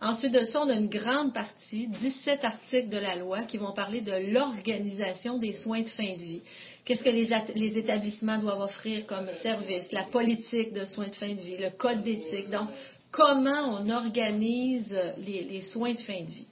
Ensuite 0.00 0.32
de 0.32 0.44
ça, 0.44 0.60
on 0.62 0.68
a 0.68 0.74
une 0.74 0.88
grande 0.88 1.34
partie, 1.34 1.88
17 1.88 2.44
articles 2.44 2.88
de 2.88 2.98
la 2.98 3.16
loi, 3.16 3.42
qui 3.42 3.56
vont 3.56 3.72
parler 3.72 4.00
de 4.00 4.32
l'organisation 4.32 5.38
des 5.38 5.54
soins 5.54 5.80
de 5.80 5.88
fin 5.88 6.12
de 6.12 6.22
vie. 6.22 6.42
Qu'est-ce 6.84 7.02
que 7.02 7.08
les, 7.08 7.28
les, 7.56 7.78
établissements 7.78 8.38
doivent 8.38 8.60
offrir 8.60 9.06
comme 9.06 9.28
service, 9.42 9.90
la 9.90 10.04
politique 10.04 10.72
de 10.72 10.84
soins 10.84 11.08
de 11.08 11.14
fin 11.16 11.34
de 11.34 11.40
vie, 11.40 11.56
le 11.58 11.70
code 11.70 12.04
d'éthique. 12.04 12.48
Donc, 12.48 12.68
comment 13.10 13.80
on 13.80 13.88
organise 13.88 14.94
les, 15.18 15.62
soins 15.72 15.94
de 15.94 16.00
fin 16.00 16.20
de 16.20 16.30
vie. 16.30 16.46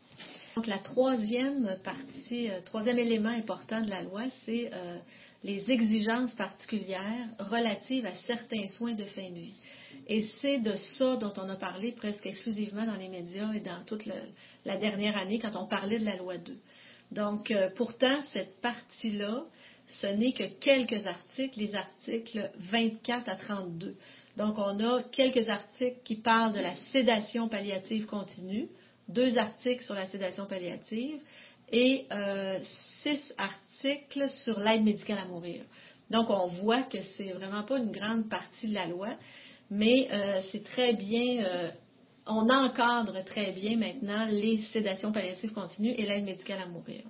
Donc, 0.55 0.67
la 0.67 0.79
troisième 0.79 1.77
partie, 1.85 2.51
euh, 2.51 2.61
troisième 2.65 2.99
élément 2.99 3.29
important 3.29 3.83
de 3.83 3.91
la 3.91 4.03
loi, 4.03 4.23
c'est 4.47 4.71
euh, 4.73 4.99
les 5.45 5.71
exigences 5.71 6.33
particulières 6.33 7.29
relatives 7.39 8.07
à 8.07 8.15
certains 8.27 8.67
soins 8.69 8.95
de 8.95 9.05
fin 9.05 9.31
de 9.31 9.39
vie. 9.39 9.55
Et 10.07 10.23
c'est 10.41 10.59
de 10.59 10.75
ça 10.97 11.17
dont 11.17 11.33
on 11.37 11.49
a 11.51 11.57
parlé 11.57 11.93
presque 11.93 12.25
exclusivement 12.25 12.87
dans 12.87 12.97
les 12.97 13.09
médias 13.09 13.53
et 13.53 13.61
dans 13.61 13.85
toute 13.85 14.07
la 14.65 14.77
dernière 14.79 15.19
année 15.19 15.39
quand 15.39 15.57
on 15.57 15.67
parlait 15.67 15.99
de 15.99 16.07
la 16.07 16.17
loi 16.17 16.39
2. 16.39 16.57
Donc, 17.13 17.51
euh, 17.51 17.71
pourtant, 17.77 18.19
cette 18.33 18.61
partie-là, 18.61 19.45
ce 19.87 20.07
n'est 20.09 20.33
que 20.33 20.45
quelques 20.59 21.07
articles, 21.07 21.59
les 21.59 21.75
articles 21.75 22.51
24 22.59 23.29
à 23.29 23.37
32. 23.37 23.95
Donc, 24.37 24.59
on 24.59 24.79
a 24.81 25.03
quelques 25.05 25.49
articles 25.49 26.01
qui 26.05 26.17
parlent 26.17 26.53
de 26.53 26.61
la 26.61 26.75
sédation 26.93 27.49
palliative 27.49 28.07
continue, 28.07 28.69
deux 29.09 29.39
articles 29.39 29.83
sur 29.85 29.95
la 29.95 30.07
sédation 30.07 30.47
palliative 30.47 31.21
et 31.73 32.07
euh, 32.13 32.59
six 33.03 33.35
articles 33.39 34.29
sur 34.45 34.61
l'aide 34.61 34.85
médicale 34.85 35.19
à 35.19 35.25
mourir. 35.25 35.63
Donc, 36.11 36.29
on 36.29 36.47
voit 36.47 36.83
que 36.83 36.99
c'est 37.17 37.33
vraiment 37.33 37.63
pas 37.63 37.79
une 37.79 37.91
grande 37.91 38.29
partie 38.29 38.69
de 38.69 38.75
la 38.75 38.87
loi, 38.87 39.09
mais 39.71 40.09
euh, 40.13 40.41
c'est 40.53 40.65
très 40.65 40.93
bien, 40.93 41.45
euh, 41.45 41.71
on 42.27 42.49
encadre 42.51 43.25
très 43.25 43.53
bien 43.53 43.77
maintenant 43.77 44.27
les 44.31 44.59
sédations 44.73 45.13
palliatives 45.13 45.53
continues 45.53 45.95
et 45.97 46.05
l'aide 46.05 46.25
médicale 46.25 46.61
à 46.61 46.67
mourir. 46.67 47.03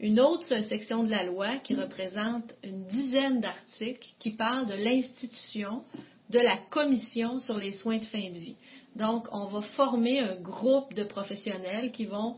Une 0.00 0.18
autre 0.18 0.56
section 0.64 1.04
de 1.04 1.10
la 1.10 1.24
loi 1.24 1.58
qui 1.58 1.74
représente 1.74 2.54
une 2.64 2.86
dizaine 2.86 3.40
d'articles 3.40 4.08
qui 4.18 4.30
parle 4.30 4.66
de 4.66 4.74
l'institution 4.74 5.84
de 6.30 6.38
la 6.38 6.56
commission 6.70 7.40
sur 7.40 7.58
les 7.58 7.72
soins 7.72 7.98
de 7.98 8.04
fin 8.04 8.30
de 8.30 8.38
vie. 8.38 8.56
Donc, 8.94 9.26
on 9.32 9.46
va 9.46 9.62
former 9.62 10.20
un 10.20 10.36
groupe 10.36 10.94
de 10.94 11.04
professionnels 11.04 11.90
qui 11.90 12.06
vont 12.06 12.36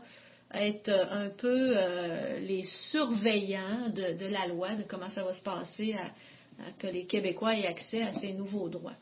être 0.53 0.89
un 0.89 1.29
peu 1.29 1.71
euh, 1.75 2.39
les 2.39 2.63
surveillants 2.91 3.89
de, 3.89 4.27
la 4.27 4.47
loi, 4.47 4.75
de 4.75 4.83
comment 4.83 5.09
ça 5.09 5.23
va 5.23 5.33
se 5.33 5.43
passer, 5.43 5.93
à, 5.93 6.71
que 6.79 6.87
les 6.87 7.05
Québécois 7.05 7.55
aient 7.55 7.67
accès 7.67 8.03
à 8.03 8.13
ces 8.19 8.33
nouveaux 8.33 8.69
droits. 8.69 8.95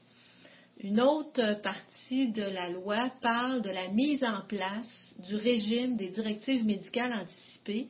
Une 0.79 1.01
autre 1.01 1.62
partie 1.62 2.31
de 2.31 2.43
la 2.43 2.69
loi 2.69 3.12
parle 3.21 3.62
de 3.62 3.69
la 3.69 3.89
mise 3.89 4.24
en 4.24 4.41
place 4.48 5.13
du 5.19 5.36
régime 5.36 5.95
des 5.95 6.07
directives 6.07 6.65
médicales 6.65 7.13
anticipées 7.13 7.89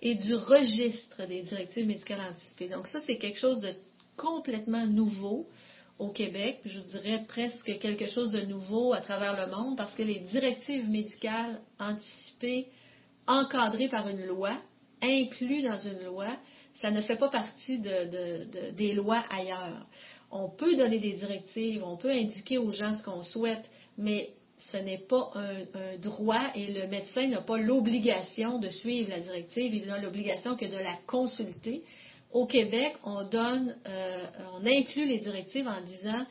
et 0.00 0.14
du 0.14 0.34
registre 0.34 1.26
des 1.26 1.42
directives 1.42 1.86
médicales 1.86 2.20
anticipées. 2.30 2.68
Donc 2.68 2.86
ça, 2.86 3.00
c'est 3.06 3.16
quelque 3.16 3.38
chose 3.38 3.60
de 3.60 3.72
complètement 4.16 4.86
nouveau 4.86 5.46
au 5.98 6.10
Québec, 6.10 6.60
je 6.64 6.78
dirais 6.80 7.24
presque 7.26 7.78
quelque 7.78 8.06
chose 8.06 8.30
de 8.30 8.42
nouveau 8.42 8.92
à 8.92 9.00
travers 9.00 9.36
le 9.36 9.50
monde, 9.50 9.76
parce 9.76 9.94
que 9.94 10.02
les 10.02 10.20
directives 10.20 10.88
médicales 10.88 11.60
anticipées, 11.78 12.68
encadrées 13.26 13.88
par 13.88 14.08
une 14.08 14.24
loi, 14.24 14.56
incluses 15.02 15.64
dans 15.64 15.78
une 15.78 16.04
loi, 16.04 16.28
ça 16.74 16.90
ne 16.90 17.00
fait 17.00 17.16
pas 17.16 17.28
partie 17.28 17.78
des 17.78 18.92
lois 18.92 19.24
ailleurs. 19.30 19.86
On 20.30 20.48
peut 20.48 20.76
donner 20.76 20.98
des 20.98 21.14
directives, 21.14 21.82
on 21.84 21.96
peut 21.96 22.10
indiquer 22.10 22.58
aux 22.58 22.70
gens 22.70 22.96
ce 22.98 23.02
qu'on 23.02 23.22
souhaite, 23.22 23.68
mais 23.96 24.30
ce 24.58 24.76
n'est 24.76 24.98
pas 24.98 25.32
un, 25.34 25.96
droit 25.98 26.50
et 26.54 26.66
le 26.72 26.86
médecin 26.88 27.28
n'a 27.28 27.40
pas 27.40 27.58
l'obligation 27.58 28.58
de 28.58 28.68
suivre 28.68 29.10
la 29.10 29.20
directive, 29.20 29.74
il 29.74 29.90
a 29.90 30.00
l'obligation 30.00 30.56
que 30.56 30.66
de 30.66 30.76
la 30.76 30.96
consulter 31.06 31.82
au 32.32 32.46
Québec, 32.46 32.94
on 33.04 33.24
donne, 33.24 33.76
euh, 33.86 34.26
on 34.54 34.66
inclut 34.66 35.06
les 35.06 35.18
directives 35.18 35.66
en 35.66 35.80
disant 35.80 36.26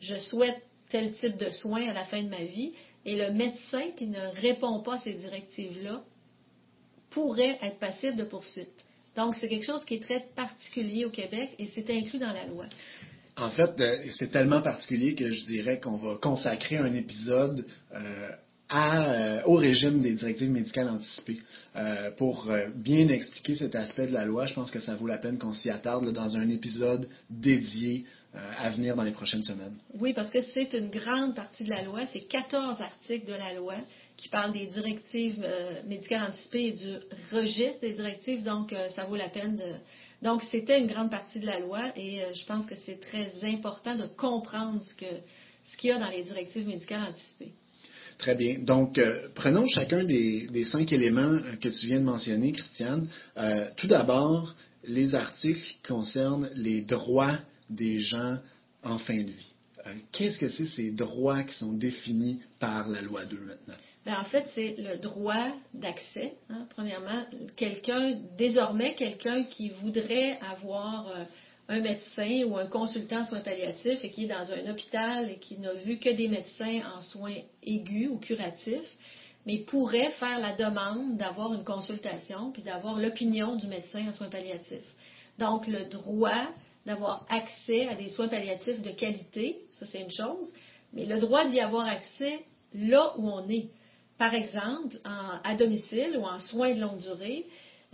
je 0.00 0.16
souhaite 0.16 0.62
tel 0.90 1.12
type 1.12 1.36
de 1.36 1.50
soins 1.50 1.88
à 1.88 1.92
la 1.92 2.04
fin 2.04 2.22
de 2.22 2.28
ma 2.28 2.44
vie, 2.44 2.72
et 3.04 3.16
le 3.16 3.32
médecin 3.32 3.90
qui 3.96 4.06
ne 4.06 4.20
répond 4.40 4.80
pas 4.80 4.94
à 4.94 4.98
ces 4.98 5.14
directives-là 5.14 6.02
pourrait 7.10 7.58
être 7.62 7.78
passible 7.78 8.16
de 8.16 8.24
poursuite. 8.24 8.70
Donc, 9.16 9.36
c'est 9.40 9.48
quelque 9.48 9.64
chose 9.64 9.84
qui 9.84 9.94
est 9.94 10.02
très 10.02 10.20
particulier 10.34 11.04
au 11.04 11.10
Québec 11.10 11.50
et 11.58 11.66
c'est 11.74 11.90
inclus 11.90 12.18
dans 12.18 12.32
la 12.32 12.46
loi. 12.46 12.66
En 13.36 13.50
fait, 13.50 13.80
euh, 13.80 13.96
c'est 14.18 14.30
tellement 14.30 14.62
particulier 14.62 15.14
que 15.14 15.30
je 15.30 15.44
dirais 15.46 15.80
qu'on 15.80 15.96
va 15.96 16.16
consacrer 16.16 16.76
un 16.76 16.94
épisode 16.94 17.66
euh, 17.94 18.30
euh, 18.74 19.42
au 19.44 19.56
régime 19.56 20.00
des 20.00 20.14
directives 20.14 20.50
médicales 20.50 20.88
anticipées. 20.88 21.40
Euh, 21.76 22.10
pour 22.12 22.50
euh, 22.50 22.68
bien 22.74 23.08
expliquer 23.08 23.56
cet 23.56 23.74
aspect 23.74 24.06
de 24.06 24.12
la 24.12 24.24
loi, 24.24 24.46
je 24.46 24.54
pense 24.54 24.70
que 24.70 24.80
ça 24.80 24.94
vaut 24.94 25.06
la 25.06 25.18
peine 25.18 25.38
qu'on 25.38 25.52
s'y 25.52 25.68
attarde 25.68 26.10
dans 26.12 26.36
un 26.36 26.48
épisode 26.48 27.08
dédié 27.28 28.06
à 28.56 28.70
venir 28.70 28.96
dans 28.96 29.02
les 29.02 29.10
prochaines 29.10 29.42
semaines. 29.42 29.76
Oui, 30.00 30.14
parce 30.14 30.30
que 30.30 30.40
c'est 30.54 30.72
une 30.72 30.88
grande 30.88 31.34
partie 31.34 31.64
de 31.64 31.68
la 31.68 31.82
loi. 31.82 32.06
C'est 32.14 32.26
14 32.26 32.80
articles 32.80 33.26
de 33.26 33.34
la 33.34 33.52
loi 33.52 33.74
qui 34.16 34.30
parlent 34.30 34.54
des 34.54 34.68
directives 34.68 35.46
médicales 35.86 36.30
anticipées 36.30 36.68
et 36.68 36.72
du 36.72 36.96
registre 37.30 37.82
des 37.82 37.92
directives. 37.92 38.42
Donc, 38.42 38.74
ça 38.96 39.04
vaut 39.04 39.16
la 39.16 39.28
peine 39.28 39.56
de. 39.56 39.74
Donc, 40.22 40.42
c'était 40.50 40.80
une 40.80 40.86
grande 40.86 41.10
partie 41.10 41.40
de 41.40 41.46
la 41.46 41.58
loi 41.58 41.92
et 41.94 42.20
je 42.34 42.46
pense 42.46 42.64
que 42.64 42.74
c'est 42.86 43.00
très 43.00 43.30
important 43.42 43.96
de 43.96 44.06
comprendre 44.06 44.80
ce 44.82 44.94
que 44.94 45.12
ce 45.64 45.76
qu'il 45.76 45.90
y 45.90 45.92
a 45.92 45.98
dans 45.98 46.08
les 46.08 46.22
directives 46.22 46.66
médicales 46.66 47.02
anticipées. 47.10 47.52
Très 48.18 48.34
bien. 48.34 48.58
Donc, 48.60 48.98
euh, 48.98 49.28
prenons 49.34 49.66
chacun 49.66 50.04
des, 50.04 50.46
des 50.48 50.64
cinq 50.64 50.92
éléments 50.92 51.20
euh, 51.32 51.56
que 51.60 51.68
tu 51.68 51.86
viens 51.86 51.98
de 52.00 52.04
mentionner, 52.04 52.52
Christiane. 52.52 53.08
Euh, 53.36 53.66
tout 53.76 53.86
d'abord, 53.86 54.54
les 54.84 55.14
articles 55.14 55.60
qui 55.60 55.76
concernent 55.86 56.50
les 56.54 56.82
droits 56.82 57.38
des 57.70 58.00
gens 58.00 58.38
en 58.82 58.98
fin 58.98 59.16
de 59.16 59.30
vie. 59.30 59.48
Qu'est-ce 60.12 60.38
que 60.38 60.48
c'est 60.48 60.66
ces 60.66 60.92
droits 60.92 61.42
qui 61.42 61.56
sont 61.56 61.72
définis 61.72 62.40
par 62.60 62.88
la 62.88 63.00
loi 63.02 63.24
2 63.24 63.36
maintenant? 63.40 63.74
Ben, 64.06 64.14
en 64.20 64.24
fait, 64.24 64.44
c'est 64.54 64.76
le 64.78 64.96
droit 64.98 65.48
d'accès. 65.74 66.34
hein. 66.50 66.66
Premièrement, 66.70 67.24
quelqu'un, 67.56 68.16
désormais, 68.38 68.94
quelqu'un 68.94 69.42
qui 69.44 69.70
voudrait 69.82 70.38
avoir 70.40 71.12
un 71.68 71.80
médecin 71.80 72.44
ou 72.46 72.56
un 72.56 72.66
consultant 72.66 73.20
en 73.20 73.26
soins 73.26 73.40
palliatifs 73.40 74.02
et 74.02 74.10
qui 74.10 74.24
est 74.24 74.28
dans 74.28 74.50
un 74.50 74.70
hôpital 74.70 75.30
et 75.30 75.38
qui 75.38 75.58
n'a 75.58 75.72
vu 75.74 75.98
que 75.98 76.10
des 76.10 76.28
médecins 76.28 76.82
en 76.96 77.00
soins 77.02 77.36
aigus 77.62 78.08
ou 78.10 78.18
curatifs, 78.18 78.96
mais 79.46 79.58
pourrait 79.58 80.10
faire 80.12 80.38
la 80.38 80.54
demande 80.54 81.16
d'avoir 81.16 81.54
une 81.54 81.64
consultation 81.64 82.52
puis 82.52 82.62
d'avoir 82.62 82.98
l'opinion 82.98 83.56
du 83.56 83.66
médecin 83.66 84.08
en 84.08 84.12
soins 84.12 84.28
palliatifs. 84.28 84.94
Donc, 85.38 85.66
le 85.66 85.84
droit 85.84 86.48
d'avoir 86.84 87.24
accès 87.28 87.88
à 87.88 87.94
des 87.94 88.10
soins 88.10 88.28
palliatifs 88.28 88.82
de 88.82 88.90
qualité, 88.90 89.58
ça 89.78 89.86
c'est 89.86 90.00
une 90.00 90.10
chose, 90.10 90.52
mais 90.92 91.06
le 91.06 91.18
droit 91.20 91.48
d'y 91.48 91.60
avoir 91.60 91.86
accès 91.86 92.44
là 92.74 93.14
où 93.16 93.28
on 93.28 93.48
est. 93.48 93.70
Par 94.18 94.34
exemple, 94.34 94.98
à 95.04 95.56
domicile 95.56 96.16
ou 96.16 96.24
en 96.24 96.38
soins 96.38 96.74
de 96.74 96.80
longue 96.80 97.00
durée, 97.00 97.44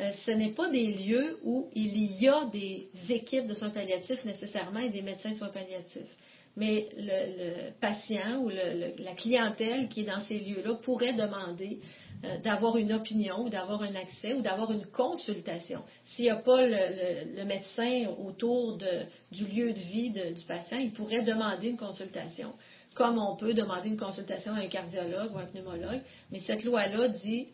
euh, 0.01 0.13
ce 0.25 0.31
n'est 0.31 0.53
pas 0.53 0.71
des 0.71 0.93
lieux 0.93 1.39
où 1.43 1.69
il 1.75 2.21
y 2.21 2.29
a 2.29 2.45
des 2.47 2.89
équipes 3.09 3.47
de 3.49 3.55
soins 3.55 3.71
palliatifs 3.71 4.25
nécessairement 4.25 4.81
et 4.81 4.91
des 4.91 5.03
médecins 5.03 5.33
de 5.33 5.37
soins 5.37 5.49
palliatifs. 5.49 6.17
Mais 6.57 6.89
le, 6.97 7.71
patient 7.81 8.41
ou 8.43 8.49
le- 8.49 9.03
la 9.03 9.15
clientèle 9.15 9.89
qui 9.89 10.01
est 10.01 10.05
dans 10.05 10.21
ces 10.23 10.39
lieux-là 10.39 10.75
pourrait 10.83 11.13
demander 11.15 11.79
euh, 12.25 12.39
d'avoir 12.39 12.77
une 12.77 12.93
opinion 12.93 13.45
ou 13.45 13.49
d'avoir 13.49 13.83
un 13.83 13.95
accès 13.95 14.35
ou 14.35 14.41
d'avoir 14.41 14.73
une 14.73 14.87
consultation. 14.87 15.83
S'il 16.05 16.25
n'y 16.25 16.31
a 16.31 16.37
pas 16.37 16.67
le, 16.67 17.45
médecin 17.45 18.07
autour 18.25 18.77
du 18.77 19.45
lieu 19.47 19.73
de 19.73 19.79
vie 19.79 20.11
du 20.11 20.45
patient, 20.47 20.79
il 20.79 20.93
pourrait 20.93 21.23
demander 21.23 21.69
une 21.69 21.77
consultation, 21.77 22.53
comme 22.95 23.19
on 23.19 23.37
peut 23.37 23.55
demander 23.55 23.89
une 23.89 23.97
consultation 23.97 24.53
à 24.53 24.59
un 24.59 24.67
cardiologue 24.67 25.33
ou 25.33 25.39
un 25.39 25.47
pneumologue. 25.47 26.03
Mais 26.33 26.41
cette 26.41 26.65
loi-là 26.65 27.09
dit, 27.09 27.49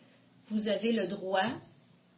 vous 0.49 0.67
avez 0.67 0.93
le 0.93 1.07
droit 1.07 1.51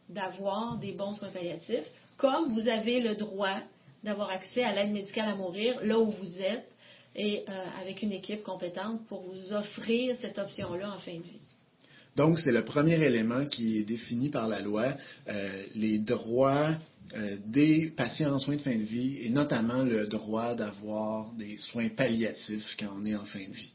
d'avoir 0.08 0.78
des 0.78 0.92
bons 0.92 1.14
soins 1.14 1.30
palliatifs, 1.30 1.86
comme 2.16 2.52
vous 2.52 2.68
avez 2.68 3.00
le 3.00 3.14
droit 3.14 3.60
d'avoir 4.02 4.30
accès 4.30 4.62
à 4.62 4.74
l'aide 4.74 4.92
médicale 4.92 5.28
à 5.28 5.34
mourir 5.34 5.78
là 5.82 5.98
où 5.98 6.10
vous 6.10 6.40
êtes 6.40 6.68
et 7.16 7.44
euh, 7.48 7.52
avec 7.80 8.02
une 8.02 8.12
équipe 8.12 8.42
compétente 8.42 9.06
pour 9.06 9.22
vous 9.22 9.52
offrir 9.52 10.16
cette 10.16 10.38
option-là 10.38 10.92
en 10.94 10.98
fin 10.98 11.16
de 11.16 11.22
vie. 11.22 11.40
Donc, 12.16 12.38
c'est 12.38 12.52
le 12.52 12.64
premier 12.64 12.94
élément 12.94 13.46
qui 13.46 13.78
est 13.78 13.84
défini 13.84 14.28
par 14.28 14.48
la 14.48 14.60
loi, 14.60 14.94
euh, 15.28 15.64
les 15.74 15.98
droits 15.98 16.76
euh, 17.14 17.36
des 17.46 17.92
patients 17.96 18.32
en 18.32 18.38
soins 18.38 18.56
de 18.56 18.62
fin 18.62 18.76
de 18.76 18.82
vie 18.82 19.18
et 19.22 19.30
notamment 19.30 19.82
le 19.82 20.06
droit 20.06 20.54
d'avoir 20.54 21.32
des 21.34 21.56
soins 21.58 21.88
palliatifs 21.88 22.76
quand 22.78 22.90
on 22.96 23.04
est 23.04 23.14
en 23.14 23.24
fin 23.26 23.40
de 23.40 23.52
vie. 23.52 23.72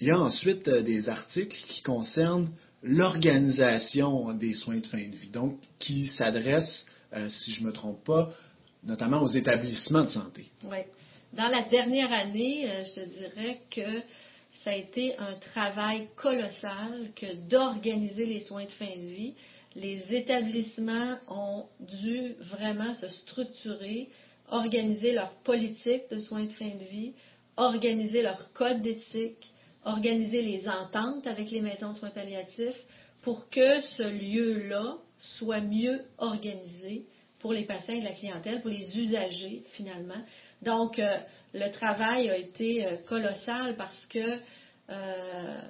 Il 0.00 0.08
y 0.08 0.10
a 0.10 0.18
ensuite 0.18 0.68
des 0.68 1.08
articles 1.08 1.56
qui 1.68 1.80
concernent 1.82 2.50
l'organisation 2.82 4.32
des 4.34 4.54
soins 4.54 4.78
de 4.78 4.86
fin 4.86 4.98
de 4.98 5.16
vie, 5.16 5.30
donc 5.30 5.58
qui 5.78 6.06
s'adressent, 6.06 6.84
euh, 7.12 7.28
si 7.28 7.52
je 7.52 7.62
ne 7.62 7.68
me 7.68 7.72
trompe 7.72 8.04
pas, 8.04 8.32
notamment 8.84 9.22
aux 9.22 9.28
établissements 9.28 10.04
de 10.04 10.10
santé. 10.10 10.46
Oui. 10.64 10.78
Dans 11.32 11.48
la 11.48 11.62
dernière 11.62 12.12
année, 12.12 12.68
euh, 12.68 12.84
je 12.84 13.00
te 13.00 13.08
dirais 13.08 13.60
que 13.70 14.02
ça 14.64 14.70
a 14.70 14.76
été 14.76 15.16
un 15.18 15.34
travail 15.34 16.08
colossal 16.16 17.10
que 17.16 17.48
d'organiser 17.48 18.26
les 18.26 18.42
soins 18.42 18.64
de 18.64 18.70
fin 18.70 18.84
de 18.96 19.14
vie. 19.14 19.34
Les 19.74 20.14
établissements 20.14 21.16
ont 21.28 21.64
dû 21.80 22.34
vraiment 22.50 22.94
se 22.94 23.08
structurer, 23.08 24.08
organiser 24.50 25.12
leur 25.12 25.32
politique 25.42 26.02
de 26.10 26.18
soins 26.18 26.44
de 26.44 26.52
fin 26.52 26.68
de 26.68 26.84
vie, 26.90 27.12
organiser 27.56 28.22
leur 28.22 28.52
code 28.52 28.82
d'éthique, 28.82 29.51
organiser 29.84 30.42
les 30.42 30.68
ententes 30.68 31.26
avec 31.26 31.50
les 31.50 31.60
maisons 31.60 31.92
de 31.92 31.96
soins 31.96 32.10
palliatifs 32.10 32.80
pour 33.22 33.48
que 33.50 33.80
ce 33.80 34.02
lieu-là 34.02 34.96
soit 35.18 35.60
mieux 35.60 36.02
organisé 36.18 37.06
pour 37.38 37.52
les 37.52 37.64
patients 37.64 37.94
et 37.94 38.00
la 38.00 38.12
clientèle, 38.12 38.60
pour 38.60 38.70
les 38.70 38.96
usagers 38.96 39.62
finalement. 39.72 40.22
Donc, 40.62 40.98
euh, 40.98 41.16
le 41.52 41.70
travail 41.70 42.30
a 42.30 42.36
été 42.36 42.86
euh, 42.86 42.96
colossal 43.08 43.76
parce 43.76 44.06
que 44.06 44.38
euh, 44.90 45.60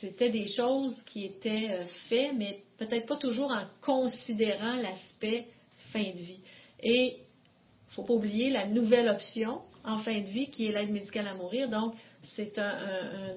c'était 0.00 0.30
des 0.30 0.46
choses 0.46 0.94
qui 1.06 1.24
étaient 1.24 1.86
faites, 2.08 2.34
mais 2.36 2.62
peut-être 2.78 3.06
pas 3.06 3.16
toujours 3.16 3.50
en 3.50 3.64
considérant 3.80 4.76
l'aspect 4.76 5.46
fin 5.92 6.02
de 6.02 6.18
vie. 6.18 6.40
Et 6.80 7.16
il 7.16 7.90
ne 7.90 7.94
faut 7.94 8.02
pas 8.04 8.14
oublier 8.14 8.50
la 8.50 8.66
nouvelle 8.66 9.08
option 9.08 9.60
en 9.84 9.98
fin 9.98 10.20
de 10.20 10.28
vie 10.28 10.50
qui 10.50 10.66
est 10.66 10.72
l'aide 10.72 10.90
médicale 10.90 11.26
à 11.26 11.34
mourir. 11.34 11.68
Donc, 11.68 11.94
c'est 12.36 12.58
un, 12.58 12.72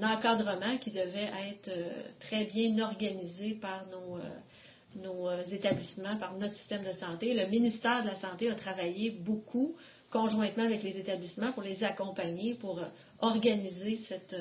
un- 0.02 0.15
encadrement 0.15 0.78
qui 0.78 0.91
devait 0.91 1.30
être 1.50 1.69
euh, 1.69 1.89
très 2.19 2.45
bien 2.45 2.78
organisé 2.80 3.56
par 3.56 3.86
nos, 3.88 4.17
euh, 4.17 4.21
euh, 5.30 5.43
établissements, 5.52 6.17
par 6.17 6.38
notre 6.38 6.54
système 6.56 6.84
de 6.84 6.93
santé. 6.98 7.34
Le 7.34 7.48
ministère 7.50 8.04
de 8.04 8.10
la 8.10 8.15
Santé 8.15 8.50
a 8.50 8.56
travaillé 8.56 9.12
beaucoup 9.12 9.76
conjointement 10.12 10.63
avec 10.63 10.84
les 10.84 10.98
établissements 10.98 11.52
pour 11.52 11.63
les 11.63 11.84
accompagner, 11.84 12.54
pour 12.56 12.80
organiser 13.19 14.00
cette, 14.08 14.36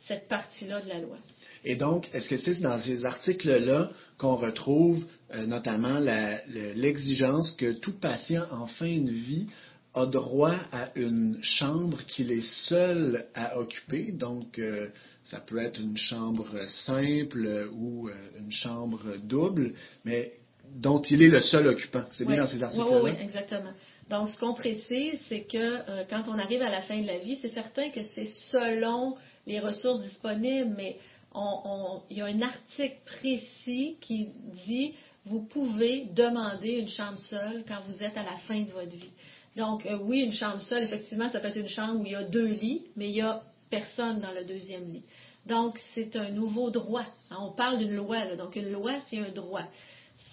cette 0.00 0.28
partie-là 0.28 0.80
de 0.80 0.88
la 0.88 0.98
loi. 1.00 1.16
Et 1.62 1.76
donc, 1.76 2.08
est-ce 2.12 2.28
que 2.28 2.36
c'est 2.38 2.60
dans 2.60 2.80
ces 2.82 3.04
articles-là 3.04 3.90
qu'on 4.18 4.36
retrouve 4.36 5.04
notamment 5.46 5.98
l'exigence 6.46 7.52
que 7.52 7.72
tout 7.72 7.98
patient 8.00 8.44
en 8.50 8.66
fin 8.66 8.98
de 8.98 9.10
vie 9.10 9.46
a 9.94 10.06
droit 10.06 10.56
à 10.72 10.90
une 10.96 11.38
chambre 11.42 12.02
qu'il 12.06 12.32
est 12.32 12.48
seul 12.64 13.26
à 13.34 13.58
occuper? 13.58 14.12
Donc, 14.12 14.58
euh, 14.58 14.88
ça 15.22 15.40
peut 15.40 15.58
être 15.58 15.80
une 15.80 15.96
chambre 15.96 16.66
simple 16.86 17.68
ou 17.72 18.08
euh, 18.08 18.12
une 18.38 18.50
chambre 18.50 19.16
double, 19.22 19.72
mais 20.04 20.32
dont 20.74 21.00
il 21.02 21.22
est 21.22 21.28
le 21.28 21.40
seul 21.40 21.66
occupant. 21.68 22.04
C'est 22.12 22.24
bien 22.24 22.34
Oui. 22.34 22.40
dans 22.40 22.48
ces 22.48 22.62
articles-là? 22.62 23.02
oui, 23.02 23.10
oui, 23.12 23.22
exactement. 23.22 23.72
Donc, 24.10 24.28
ce 24.28 24.36
qu'on 24.36 24.54
précise, 24.54 25.20
c'est 25.28 25.42
que 25.42 25.56
euh, 25.58 26.04
quand 26.10 26.24
on 26.28 26.38
arrive 26.38 26.60
à 26.62 26.68
la 26.70 26.82
fin 26.82 27.00
de 27.00 27.06
la 27.06 27.18
vie, 27.18 27.38
c'est 27.40 27.48
certain 27.54 27.88
que 27.90 28.00
c'est 28.14 28.28
selon 28.50 29.16
les 29.46 29.60
ressources 29.60 30.02
disponibles, 30.02 30.74
mais 30.76 30.96
on- 31.32 31.60
on- 31.64 32.02
il 32.10 32.18
y 32.18 32.20
a 32.20 32.26
un 32.26 32.42
article 32.42 32.96
précis 33.18 33.96
qui 34.00 34.28
dit 34.66 34.94
vous 35.26 35.42
pouvez 35.46 36.06
demander 36.14 36.72
une 36.72 36.88
chambre 36.88 37.18
seule 37.18 37.64
quand 37.66 37.80
vous 37.88 38.02
êtes 38.02 38.16
à 38.16 38.22
la 38.24 38.36
fin 38.46 38.60
de 38.60 38.70
votre 38.70 38.90
vie. 38.94 39.10
Donc, 39.56 39.86
euh, 39.86 39.98
oui, 40.02 40.22
une 40.22 40.32
chambre 40.32 40.60
seule, 40.62 40.82
effectivement, 40.82 41.30
ça 41.30 41.40
peut 41.40 41.48
être 41.48 41.56
une 41.56 41.68
chambre 41.68 42.00
où 42.00 42.06
il 42.06 42.12
y 42.12 42.16
a 42.16 42.24
deux 42.24 42.46
lits, 42.46 42.82
mais 42.96 43.08
il 43.08 43.12
n'y 43.12 43.20
a 43.20 43.42
personne 43.70 44.20
dans 44.20 44.32
le 44.32 44.44
deuxième 44.44 44.84
lit. 44.92 45.04
Donc, 45.46 45.78
c'est 45.94 46.16
un 46.16 46.30
nouveau 46.30 46.70
droit. 46.70 47.04
Hein, 47.30 47.36
On 47.40 47.52
parle 47.52 47.78
d'une 47.78 47.94
loi, 47.94 48.24
là. 48.24 48.36
donc 48.36 48.56
une 48.56 48.70
loi, 48.72 48.98
c'est 49.10 49.18
un 49.18 49.30
droit. 49.30 49.66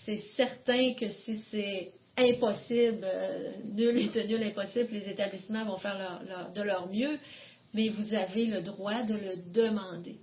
C'est 0.05 0.21
certain 0.37 0.93
que 0.93 1.07
si 1.25 1.43
c'est 1.51 1.91
impossible, 2.17 3.01
euh, 3.03 3.51
nul 3.73 3.97
est 3.97 4.13
tenu 4.13 4.37
l'impossible, 4.37 4.89
les 4.91 5.09
établissements 5.09 5.65
vont 5.65 5.77
faire 5.77 6.21
leur- 6.27 6.51
de 6.51 6.61
leur 6.61 6.87
mieux, 6.91 7.17
mais 7.73 7.89
vous 7.89 8.13
avez 8.13 8.45
le 8.45 8.61
droit 8.61 9.03
de 9.03 9.13
le 9.13 9.51
demander. 9.53 10.17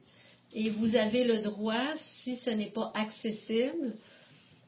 Et 0.55 0.71
vous 0.71 0.97
avez 0.97 1.25
le 1.25 1.39
droit, 1.43 1.85
si 2.23 2.37
ce 2.39 2.51
n'est 2.51 2.71
pas 2.71 2.91
accessible, 2.95 3.95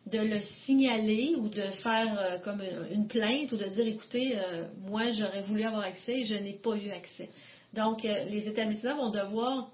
de 0.07 0.19
le 0.19 0.41
signaler 0.65 1.35
ou 1.37 1.49
de 1.49 1.63
faire 1.83 2.21
euh, 2.21 2.39
comme 2.39 2.63
une 2.91 3.07
plainte 3.07 3.53
ou 3.53 3.57
de 3.57 3.67
dire 3.67 3.87
écoutez, 3.87 4.39
euh, 4.39 4.67
moi 4.83 5.13
j'aurais 5.13 5.43
voulu 5.43 5.63
avoir 5.63 5.83
accès 5.83 6.21
et 6.21 6.25
je 6.25 6.35
n'ai 6.35 6.55
pas 6.55 6.75
eu 6.77 6.91
accès. 6.91 7.29
Donc 7.75 8.05
euh, 8.05 8.25
les 8.25 8.49
établissements 8.49 8.97
vont 8.97 9.11
devoir 9.11 9.71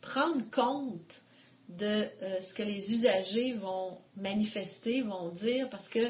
prendre 0.00 0.42
compte 0.50 1.22
de 1.68 1.86
euh, 1.86 2.40
ce 2.42 2.54
que 2.54 2.62
les 2.62 2.90
usagers 2.90 3.54
vont 3.54 3.98
manifester, 4.16 5.02
vont 5.02 5.30
dire, 5.30 5.68
parce 5.70 5.88
que 5.88 6.00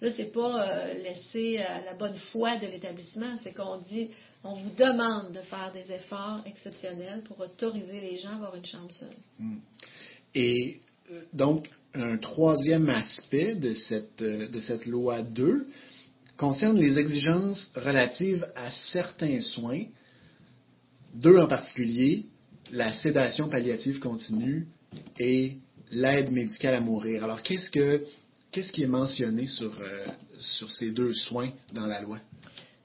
Là, 0.00 0.10
c'est 0.16 0.32
pas 0.32 0.68
euh, 0.68 0.94
laissé 0.94 1.58
à 1.58 1.80
la 1.82 1.94
bonne 1.94 2.16
foi 2.32 2.58
de 2.58 2.66
l'établissement, 2.66 3.36
c'est 3.42 3.54
qu'on 3.54 3.78
dit, 3.78 4.10
on 4.42 4.54
vous 4.54 4.70
demande 4.70 5.32
de 5.32 5.40
faire 5.40 5.72
des 5.72 5.90
efforts 5.90 6.42
exceptionnels 6.46 7.22
pour 7.22 7.40
autoriser 7.40 8.00
les 8.00 8.18
gens 8.18 8.30
à 8.30 8.34
avoir 8.34 8.54
une 8.54 8.66
chambre 8.66 8.92
seule. 8.92 9.16
Hmm. 9.38 9.58
Et 10.34 10.80
euh, 11.10 11.22
donc, 11.32 11.70
un 11.94 12.16
troisième 12.18 12.88
aspect 12.88 13.54
de 13.54 13.72
cette, 13.72 14.20
euh, 14.22 14.78
loi 14.86 15.22
2 15.22 15.66
concerne 16.36 16.78
les 16.78 16.98
exigences 16.98 17.70
relatives 17.76 18.46
à 18.56 18.70
certains 18.92 19.40
soins, 19.40 19.84
deux 21.14 21.38
en 21.38 21.46
particulier, 21.46 22.26
la 22.72 22.92
sédation 22.92 23.48
palliative 23.48 24.00
continue 24.00 24.66
et 25.20 25.58
l'aide 25.92 26.32
médicale 26.32 26.74
à 26.74 26.80
mourir. 26.80 27.22
Alors, 27.22 27.42
qu'est-ce, 27.42 27.70
que, 27.70 28.04
qu'est-ce 28.50 28.72
qui 28.72 28.82
est 28.82 28.88
mentionné 28.88 29.46
sur, 29.46 29.72
euh, 29.80 30.06
sur 30.40 30.70
ces 30.72 30.90
deux 30.90 31.12
soins 31.12 31.50
dans 31.72 31.86
la 31.86 32.00
loi? 32.00 32.18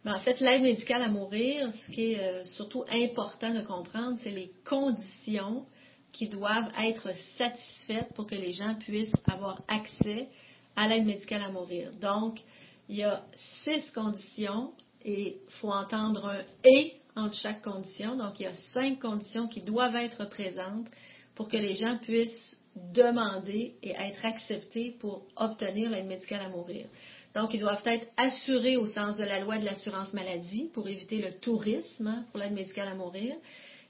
Ben, 0.06 0.13
en 0.13 0.19
fait, 0.19 0.39
l'aide 0.39 0.62
médicale 0.62 1.02
à 1.02 1.10
mourir, 1.10 1.67
ce 1.74 1.91
qui 1.91 2.13
est 2.13 2.19
euh, 2.19 2.43
surtout 2.43 2.84
important 2.91 3.54
de 3.54 3.62
comprendre, 3.62 4.19
c'est 4.24 4.30
les 4.30 4.52
conditions 4.63 5.65
qui 6.12 6.28
doivent 6.28 6.72
être 6.80 7.12
satisfaites 7.38 8.13
pour 8.15 8.28
que 8.28 8.36
les 8.36 8.54
gens 8.54 8.76
puissent 8.76 9.13
avoir 9.26 9.62
accès 9.67 10.30
à 10.76 10.88
l'aide 10.88 11.06
médicale 11.06 11.43
à 11.43 11.52
mourir. 11.52 11.91
Donc, 12.00 12.39
il 12.88 12.98
y 12.98 13.04
a 13.04 13.24
six 13.63 13.89
conditions 13.91 14.74
et 15.04 15.38
il 15.45 15.52
faut 15.60 15.72
entendre 15.72 16.26
un 16.26 16.43
et 16.63 16.93
entre 17.15 17.36
chaque 17.36 17.62
condition. 17.62 18.15
Donc, 18.15 18.39
il 18.39 18.43
y 18.43 18.48
a 18.48 18.56
cinq 18.74 19.00
conditions 19.00 19.48
qui 19.48 19.62
doivent 19.62 19.95
être 19.95 20.26
présentes 20.30 20.88
pour 21.36 21.48
que 21.48 21.58
les 21.58 21.76
gens 21.76 21.98
puissent 21.98 22.58
demander 22.93 23.76
et 23.82 23.91
être 23.91 24.26
acceptés 24.26 24.95
pour 25.00 25.24
obtenir 25.36 25.89
l'aide 25.89 26.08
médicale 26.08 26.41
à 26.41 26.50
mourir. 26.50 26.88
Donc, 27.36 27.54
ils 27.54 27.60
doivent 27.60 27.82
être 27.86 28.08
assurés 28.17 28.78
au 28.78 28.88
sens 28.88 29.15
de 29.17 29.24
la 29.24 29.39
loi 29.39 29.58
de 29.58 29.65
l'assurance 29.65 30.13
maladie 30.13 30.69
pour 30.74 30.88
éviter 30.88 31.22
le 31.22 31.34
tourisme 31.39 32.08
hein, 32.08 32.26
pour 32.32 32.39
l'aide 32.39 32.54
médicale 32.54 32.88
à 32.88 32.95
mourir. 32.95 33.36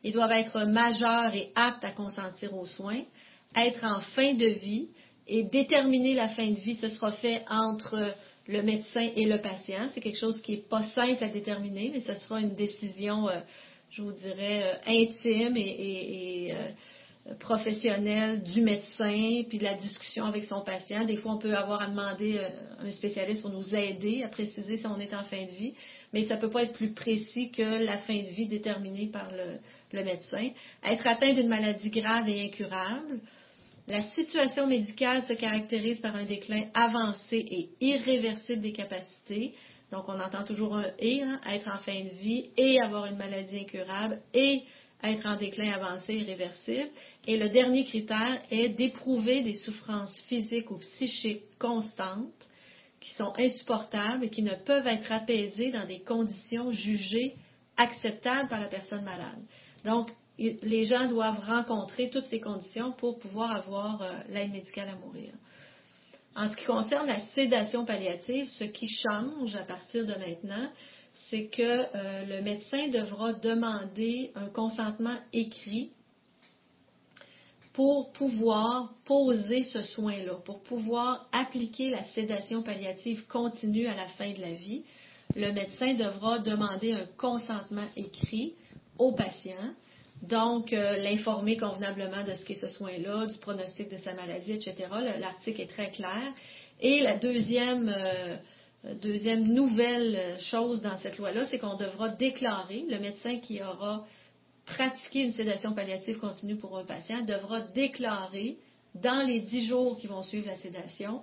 Ils 0.04 0.14
doivent 0.14 0.32
être 0.32 0.66
majeurs 0.66 1.34
et 1.34 1.50
aptes 1.56 1.84
à 1.84 1.92
consentir 1.92 2.54
aux 2.56 2.66
soins, 2.66 3.02
être 3.56 3.84
en 3.84 4.00
fin 4.16 4.34
de 4.34 4.48
vie 4.48 4.90
et 5.28 5.44
déterminer 5.44 6.16
la 6.16 6.30
fin 6.30 6.46
de 6.46 6.60
vie. 6.60 6.76
Ce 6.76 6.90
sera 6.90 7.12
fait 7.14 7.44
entre 7.50 8.14
le 8.48 8.64
médecin 8.64 9.08
et 9.16 9.26
le 9.26 9.40
patient. 9.40 9.90
C'est 9.94 10.02
quelque 10.02 10.20
chose 10.20 10.42
qui 10.42 10.54
n'est 10.54 10.64
pas 10.70 10.84
simple 10.96 11.24
à 11.24 11.30
déterminer, 11.30 11.92
mais 11.94 12.02
ce 12.02 12.14
sera 12.16 12.40
une 12.42 12.56
décision, 12.56 13.30
euh, 13.30 13.40
je 13.92 14.02
vous 14.02 14.12
dirais, 14.12 14.64
euh, 14.64 14.92
intime 14.92 15.56
et, 15.56 16.52
euh, 16.54 16.70
professionnelle 17.40 18.42
du 18.44 18.62
médecin, 18.62 19.44
puis 19.48 19.58
de 19.58 19.64
la 19.64 19.76
discussion 19.76 20.26
avec 20.26 20.46
son 20.46 20.62
patient. 20.62 21.06
Des 21.06 21.18
fois, 21.18 21.34
on 21.34 21.38
peut 21.38 21.56
avoir 21.56 21.82
à 21.82 21.88
demander 21.88 22.40
à 22.40 22.86
un 22.86 22.92
spécialiste 22.92 23.42
pour 23.42 23.52
nous 23.52 23.76
aider 23.76 24.24
à 24.24 24.30
préciser 24.30 24.78
si 24.78 24.88
on 24.88 25.00
est 25.00 25.14
en 25.14 25.24
fin 25.24 25.44
de 25.46 25.52
vie, 25.52 25.74
mais 26.14 26.26
ça 26.26 26.36
ne 26.36 26.42
peut 26.42 26.50
pas 26.50 26.64
être 26.64 26.74
plus 26.74 26.94
précis 26.94 27.52
que 27.52 27.84
la 27.84 28.00
fin 28.00 28.18
de 28.18 28.30
vie 28.30 28.48
déterminée 28.48 29.08
par 29.08 29.32
le, 29.32 29.58
le 29.92 30.04
médecin. 30.04 30.50
Être 30.84 31.08
atteint 31.08 31.34
d'une 31.34 31.50
maladie 31.50 31.90
grave 31.90 32.28
et 32.28 32.46
incurable, 32.46 33.20
la 33.88 34.04
situation 34.04 34.68
médicale 34.68 35.24
se 35.24 35.34
caractérise 35.34 36.00
par 36.00 36.16
un 36.16 36.26
déclin 36.26 36.66
avancé 36.74 37.38
et 37.38 37.70
irréversible 37.82 38.62
des 38.62 38.72
capacités. 38.72 39.56
Donc, 39.92 40.08
on 40.08 40.20
entend 40.20 40.44
toujours 40.44 40.76
un 40.76 40.92
et, 41.00 41.24
hein, 41.24 41.42
être 41.50 41.68
en 41.68 41.80
fin 41.80 42.04
de 42.04 42.10
vie 42.22 42.52
et 42.56 42.80
avoir 42.80 43.08
une 43.08 43.18
maladie 43.18 43.62
incurable 43.62 44.22
et 44.34 44.62
être 45.04 45.26
en 45.26 45.36
déclin 45.38 45.72
avancé 45.72 46.16
irréversible. 46.16 46.90
Et 47.26 47.38
le 47.38 47.50
dernier 47.50 47.86
critère 47.86 48.42
est 48.52 48.70
d'éprouver 48.70 49.42
des 49.42 49.56
souffrances 49.56 50.20
physiques 50.28 50.72
ou 50.72 50.78
psychiques 50.78 51.44
constantes 51.58 52.48
qui 53.00 53.14
sont 53.14 53.34
insupportables 53.38 54.26
et 54.26 54.30
qui 54.30 54.44
ne 54.44 54.56
peuvent 54.56 54.88
être 54.88 55.12
apaisées 55.12 55.72
dans 55.72 55.86
des 55.86 56.00
conditions 56.00 56.72
jugées 56.72 57.36
acceptables 57.78 58.50
par 58.50 58.60
la 58.60 58.68
personne 58.68 59.06
malade. 59.06 59.40
Donc, 59.86 60.10
les 60.38 60.86
gens 60.86 61.08
doivent 61.08 61.44
rencontrer 61.46 62.10
toutes 62.10 62.26
ces 62.26 62.40
conditions 62.40 62.92
pour 62.94 63.20
pouvoir 63.20 63.52
avoir 63.52 64.02
euh, 64.02 64.12
l'aide 64.30 64.52
médicale 64.52 64.90
à 64.90 64.96
mourir. 64.96 65.34
En 66.36 66.50
ce 66.50 66.56
qui 66.56 66.66
concerne 66.66 67.08
la 67.08 67.20
sédation 67.36 67.86
palliative, 67.86 68.48
ce 68.48 68.64
qui 68.66 68.88
change 68.88 69.56
à 69.56 69.64
partir 69.64 70.06
de 70.06 70.14
maintenant, 70.14 70.70
c'est 71.30 71.48
que 71.48 71.62
euh, 71.62 72.26
le 72.26 72.42
médecin 72.42 72.88
devra 72.88 73.34
demander 73.34 74.32
un 74.36 74.48
consentement 74.48 75.18
écrit 75.32 75.92
pour 77.74 78.12
pouvoir 78.12 78.94
poser 79.06 79.64
ce 79.64 79.82
soin-là, 79.82 80.34
pour 80.46 80.62
pouvoir 80.64 81.28
appliquer 81.32 81.92
la 81.92 82.04
sédation 82.04 82.64
palliative 82.64 83.26
continue 83.28 83.88
à 83.88 83.96
la 83.96 84.08
fin 84.10 84.32
de 84.32 84.42
la 84.42 84.52
vie. 84.52 84.84
Le 85.36 85.52
médecin 85.52 85.94
devra 85.94 86.40
demander 86.40 86.94
un 86.94 87.06
consentement 87.18 87.88
écrit 87.96 88.54
au 88.98 89.14
patient 89.14 89.74
donc, 90.22 90.74
euh, 90.74 90.98
l'informer 90.98 91.56
convenablement 91.56 92.24
de 92.24 92.34
ce 92.34 92.44
qu'est 92.44 92.60
ce 92.60 92.68
soin-là, 92.68 93.28
du 93.28 93.38
pronostic 93.38 93.90
de 93.90 93.98
sa 93.98 94.14
maladie, 94.14 94.52
etc. 94.52 94.76
L'article 95.18 95.62
est 95.62 95.68
très 95.68 95.92
clair. 95.92 96.34
Et 96.82 97.02
la 97.02 97.18
deuxième, 97.18 97.90
euh, 97.90 98.36
deuxième 99.02 99.44
nouvelle 99.54 100.38
chose 100.40 100.82
dans 100.82 100.98
cette 101.00 101.18
loi-là, 101.18 101.46
c'est 101.48 101.60
qu'on 101.60 101.76
devra 101.76 102.10
déclarer, 102.10 102.86
le 102.88 103.00
médecin 103.00 103.40
qui 103.40 103.62
aura 103.62 104.06
pratiqué 104.66 105.22
une 105.22 105.32
sédation 105.32 105.74
palliative 105.74 106.20
continue 106.20 106.56
pour 106.56 106.78
un 106.78 106.86
patient 106.86 107.24
devra 107.24 107.62
déclarer 107.62 108.58
dans 108.96 109.26
les 109.26 109.40
dix 109.40 109.66
jours 109.66 109.98
qui 109.98 110.08
vont 110.08 110.24
suivre 110.24 110.48
la 110.48 110.56
sédation 110.56 111.22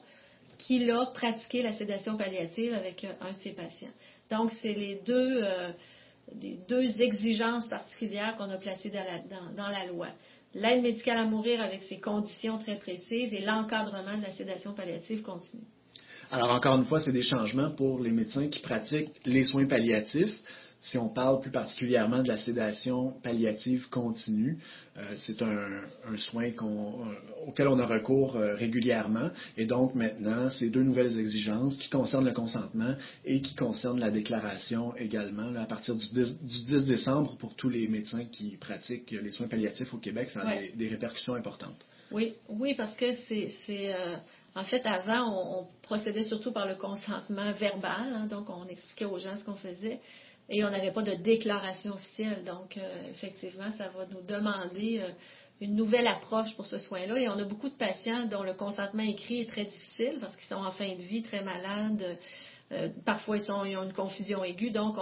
qu'il 0.58 0.90
a 0.90 1.06
pratiqué 1.06 1.62
la 1.62 1.72
sédation 1.74 2.16
palliative 2.16 2.72
avec 2.72 3.04
un 3.04 3.32
de 3.32 3.38
ses 3.38 3.50
patients. 3.50 3.92
Donc, 4.30 4.50
c'est 4.62 4.72
les 4.72 5.00
euh, 5.08 5.72
deux 6.68 7.00
exigences 7.02 7.68
particulières 7.68 8.36
qu'on 8.36 8.50
a 8.50 8.56
placées 8.56 8.90
dans 8.90 9.68
la, 9.68 9.86
loi. 9.86 10.08
L'aide 10.54 10.82
médicale 10.82 11.18
à 11.18 11.24
mourir 11.24 11.60
avec 11.60 11.82
ses 11.84 12.00
conditions 12.00 12.58
très 12.58 12.76
précises 12.78 13.32
et 13.32 13.40
l'encadrement 13.40 14.16
de 14.16 14.22
la 14.22 14.32
sédation 14.32 14.72
palliative 14.72 15.22
continue. 15.22 15.64
Alors, 16.30 16.50
encore 16.52 16.76
une 16.76 16.86
fois, 16.86 17.00
c'est 17.00 17.12
des 17.12 17.22
changements 17.22 17.70
pour 17.70 18.00
les 18.00 18.10
médecins 18.10 18.48
qui 18.48 18.60
pratiquent 18.60 19.20
les 19.24 19.46
soins 19.46 19.66
palliatifs 19.66 20.36
si 20.80 20.98
on 20.98 21.08
parle 21.08 21.40
plus 21.40 21.50
particulièrement 21.50 22.22
de 22.22 22.28
la 22.28 22.38
sédation 22.38 23.12
palliative 23.22 23.88
continue, 23.88 24.58
euh, 24.96 25.02
c'est 25.16 25.42
un, 25.42 26.16
soin 26.16 26.44
euh, 26.44 27.14
auquel 27.46 27.68
on 27.68 27.78
a 27.78 27.86
recours 27.86 28.36
euh, 28.36 28.54
régulièrement. 28.54 29.30
Et 29.56 29.66
donc 29.66 29.94
maintenant, 29.94 30.50
ces 30.50 30.70
deux 30.70 30.82
nouvelles 30.82 31.18
exigences 31.18 31.76
qui 31.76 31.88
concernent 31.90 32.26
le 32.26 32.32
consentement 32.32 32.94
et 33.24 33.40
qui 33.42 33.54
concernent 33.54 34.00
la 34.00 34.10
déclaration 34.10 34.94
également, 34.96 35.54
à 35.56 35.66
partir 35.66 35.94
du 35.94 36.06
10, 36.06 36.84
décembre, 36.86 37.36
pour 37.38 37.54
tous 37.56 37.68
les 37.68 37.88
médecins 37.88 38.24
qui 38.24 38.56
pratiquent 38.56 39.10
les 39.10 39.30
soins 39.30 39.48
palliatifs 39.48 39.92
au 39.92 39.98
Québec, 39.98 40.30
ça 40.30 40.42
a 40.42 40.54
des, 40.76 40.88
répercussions 40.88 41.34
importantes. 41.34 41.84
Oui, 42.12 42.34
oui, 42.48 42.74
parce 42.74 42.94
que 42.94 43.12
c'est... 43.26 43.94
En 44.54 44.64
fait, 44.64 44.86
avant, 44.86 45.60
on, 45.60 45.66
procédait 45.82 46.24
surtout 46.24 46.50
par 46.50 46.66
le 46.66 46.76
consentement 46.76 47.52
verbal, 47.52 48.08
hein, 48.12 48.26
donc 48.26 48.48
on 48.48 48.66
expliquait 48.68 49.04
aux 49.04 49.18
gens 49.18 49.36
ce 49.38 49.44
qu'on 49.44 49.56
faisait. 49.56 50.00
Et 50.48 50.64
on 50.64 50.70
n'avait 50.70 50.92
pas 50.92 51.02
de 51.02 51.14
déclaration 51.14 51.92
officielle. 51.94 52.44
Donc, 52.44 52.76
euh, 52.76 53.10
effectivement, 53.10 53.70
ça 53.76 53.88
va 53.88 54.06
nous 54.06 54.22
demander 54.22 55.00
euh, 55.00 55.10
une 55.60 55.74
nouvelle 55.74 56.06
approche 56.06 56.54
pour 56.54 56.66
ce 56.66 56.78
soin-là. 56.78 57.18
Et 57.18 57.28
on 57.28 57.38
a 57.38 57.44
beaucoup 57.44 57.68
de 57.68 57.74
patients 57.74 58.26
dont 58.26 58.42
le 58.42 58.54
consentement 58.54 59.02
écrit 59.02 59.40
est 59.40 59.50
très 59.50 59.64
difficile 59.64 60.18
parce 60.20 60.36
qu'ils 60.36 60.46
sont 60.46 60.62
en 60.62 60.70
fin 60.70 60.88
de 60.94 61.02
vie, 61.02 61.22
très 61.22 61.42
malades. 61.42 62.18
Euh, 62.72 62.88
parfois, 63.04 63.38
ils, 63.38 63.50
ont 63.50 63.82
une 63.82 63.92
confusion 63.92 64.44
aiguë. 64.44 64.70
Donc, 64.70 64.96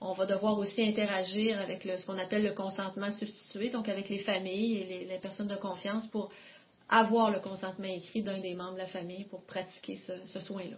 on, 0.00 0.12
va 0.12 0.26
devoir 0.26 0.58
aussi 0.58 0.82
interagir 0.82 1.60
avec 1.60 1.82
ce 1.82 2.04
qu'on 2.04 2.18
appelle 2.18 2.42
le 2.42 2.52
consentement 2.52 3.10
substitué, 3.12 3.70
donc 3.70 3.88
avec 3.88 4.08
les 4.08 4.18
familles 4.18 4.78
et 4.78 5.06
les, 5.06 5.18
personnes 5.18 5.48
de 5.48 5.56
confiance 5.56 6.06
pour 6.08 6.30
avoir 6.88 7.30
le 7.30 7.38
consentement 7.38 7.86
écrit 7.86 8.22
d'un 8.22 8.38
des 8.38 8.54
membres 8.54 8.74
de 8.74 8.78
la 8.78 8.86
famille 8.86 9.24
pour 9.24 9.44
pratiquer 9.46 9.98
ce, 10.26 10.40
soin-là. 10.40 10.76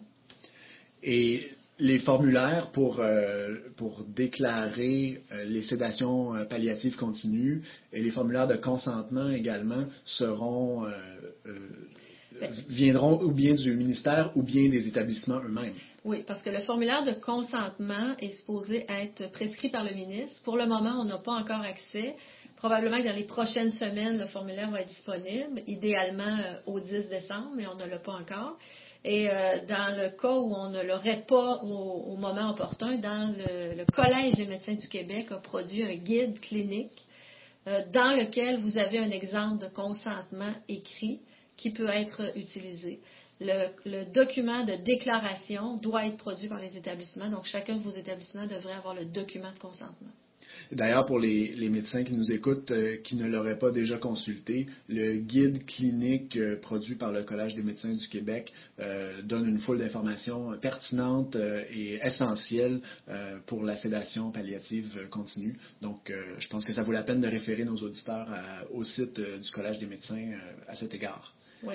Les 1.78 1.98
formulaires 1.98 2.70
pour, 2.72 3.00
euh, 3.00 3.56
pour 3.76 4.04
déclarer 4.04 5.22
euh, 5.30 5.44
les 5.44 5.62
sédations 5.62 6.34
euh, 6.34 6.44
palliatives 6.44 6.96
continues 6.96 7.62
et 7.92 8.02
les 8.02 8.10
formulaires 8.10 8.46
de 8.46 8.56
consentement 8.56 9.28
également 9.28 9.84
seront 10.04 10.86
ben. 12.40 12.50
viendront 12.68 13.22
ou 13.22 13.32
bien 13.32 13.54
du 13.54 13.74
ministère 13.74 14.32
ou 14.36 14.42
bien 14.42 14.68
des 14.68 14.88
établissements 14.88 15.40
eux-mêmes. 15.40 15.74
Oui, 16.04 16.22
parce 16.26 16.42
que 16.42 16.50
le 16.50 16.60
formulaire 16.60 17.04
de 17.04 17.12
consentement 17.12 18.14
est 18.20 18.38
supposé 18.38 18.86
être 18.88 19.30
prescrit 19.32 19.70
par 19.70 19.84
le 19.84 19.92
ministre. 19.92 20.40
Pour 20.44 20.56
le 20.56 20.66
moment, 20.66 21.00
on 21.00 21.04
n'a 21.04 21.18
pas 21.18 21.32
encore 21.32 21.62
accès. 21.62 22.14
Probablement 22.57 22.99
que 22.99 23.07
dans 23.07 23.14
les 23.14 23.25
prochaines 23.25 23.71
semaines, 23.71 24.19
le 24.19 24.27
formulaire 24.27 24.71
va 24.71 24.81
être 24.81 24.88
disponible, 24.88 25.62
idéalement 25.66 26.38
au 26.64 26.81
10 26.81 27.09
décembre, 27.09 27.51
mais 27.55 27.66
on 27.66 27.75
ne 27.75 27.85
l'a 27.85 27.99
pas 27.99 28.14
encore. 28.14 28.57
Et 29.05 29.31
euh, 29.31 29.59
dans 29.69 29.97
le 29.97 30.09
cas 30.16 30.35
où 30.35 30.53
on 30.55 30.71
ne 30.71 30.83
l'aurait 30.83 31.25
pas 31.29 31.61
au, 31.62 32.16
moment 32.16 32.51
opportun, 32.51 32.97
le, 32.97 33.85
Collège 33.92 34.35
des 34.35 34.47
médecins 34.47 34.75
du 34.75 34.88
Québec 34.88 35.31
a 35.31 35.37
produit 35.37 35.85
un 35.85 35.95
guide 35.95 36.40
clinique 36.40 37.07
euh, 37.69 37.83
dans 37.92 38.16
lequel 38.16 38.61
vous 38.61 38.79
avez 38.79 38.99
un 38.99 39.11
exemple 39.11 39.62
de 39.62 39.69
consentement 39.69 40.53
écrit 40.69 41.21
qui 41.57 41.71
peut 41.71 41.90
être 41.90 42.37
utilisé. 42.37 43.01
le, 43.38 44.12
document 44.12 44.64
de 44.64 44.77
déclaration 44.77 45.77
doit 45.77 46.07
être 46.07 46.16
produit 46.16 46.49
par 46.49 46.59
les 46.59 46.77
établissements. 46.77 47.29
Donc, 47.29 47.45
chacun 47.45 47.77
de 47.77 47.83
vos 47.83 47.90
établissements 47.90 48.47
devrait 48.47 48.75
avoir 48.75 48.95
le 48.95 49.05
document 49.05 49.53
de 49.53 49.59
consentement. 49.59 50.12
D'ailleurs, 50.73 51.07
pour 51.07 51.19
les, 51.19 51.69
médecins 51.69 52.03
qui 52.03 52.12
nous 52.12 52.33
écoutent, 52.33 52.71
euh, 52.71 52.97
qui 53.03 53.16
ne 53.16 53.27
l'auraient 53.27 53.59
pas 53.59 53.71
déjà 53.71 53.99
consulté, 53.99 54.66
le 54.88 55.16
guide 55.16 55.64
clinique 55.66 56.37
euh, 56.37 56.57
produit 56.61 56.95
par 56.95 57.12
le 57.12 57.23
Collège 57.23 57.55
des 57.55 57.62
médecins 57.62 57.92
du 57.92 58.09
Québec 58.09 58.53
euh, 58.81 59.23
donne 59.23 59.47
une 59.47 59.59
foule 59.59 59.79
d'informations 59.79 60.57
pertinentes 60.59 61.37
et 61.71 61.99
essentielles 62.03 62.81
pour 63.47 63.64
la 63.64 63.77
sédation 63.77 64.31
palliative 64.31 65.09
continue. 65.11 65.59
Donc, 65.83 66.12
je 66.38 66.49
pense 66.49 66.64
que 66.64 66.73
ça 66.73 66.83
vaut 66.83 66.92
la 66.92 67.03
peine 67.03 67.21
de 67.21 67.29
référer 67.29 67.64
nos 67.64 67.77
auditeurs 67.77 68.29
au 68.73 68.85
site 68.85 69.21
du 69.21 69.51
Collège 69.51 69.79
des 69.79 69.87
médecins 69.87 70.33
à 70.66 70.75
cet 70.75 70.95
égard. 70.95 71.35
Oui. 71.62 71.75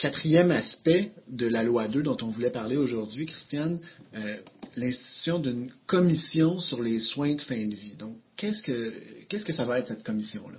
Quatrième 0.00 0.50
aspect 0.50 1.12
de 1.28 1.46
la 1.46 1.62
loi 1.62 1.86
2 1.86 2.02
dont 2.02 2.16
on 2.22 2.28
voulait 2.28 2.48
parler 2.48 2.78
aujourd'hui, 2.78 3.26
Christiane, 3.26 3.80
euh, 4.14 4.38
l'institution 4.74 5.38
d'une 5.38 5.70
commission 5.86 6.58
sur 6.58 6.82
les 6.82 7.00
soins 7.00 7.34
de 7.34 7.40
fin 7.42 7.66
de 7.66 7.74
vie. 7.74 7.92
Donc, 7.98 8.16
qu'est-ce 8.34 8.62
que, 8.62 8.94
qu'est-ce 9.28 9.44
que 9.44 9.52
ça 9.52 9.66
va 9.66 9.78
être 9.78 9.88
cette 9.88 10.02
commission-là? 10.02 10.56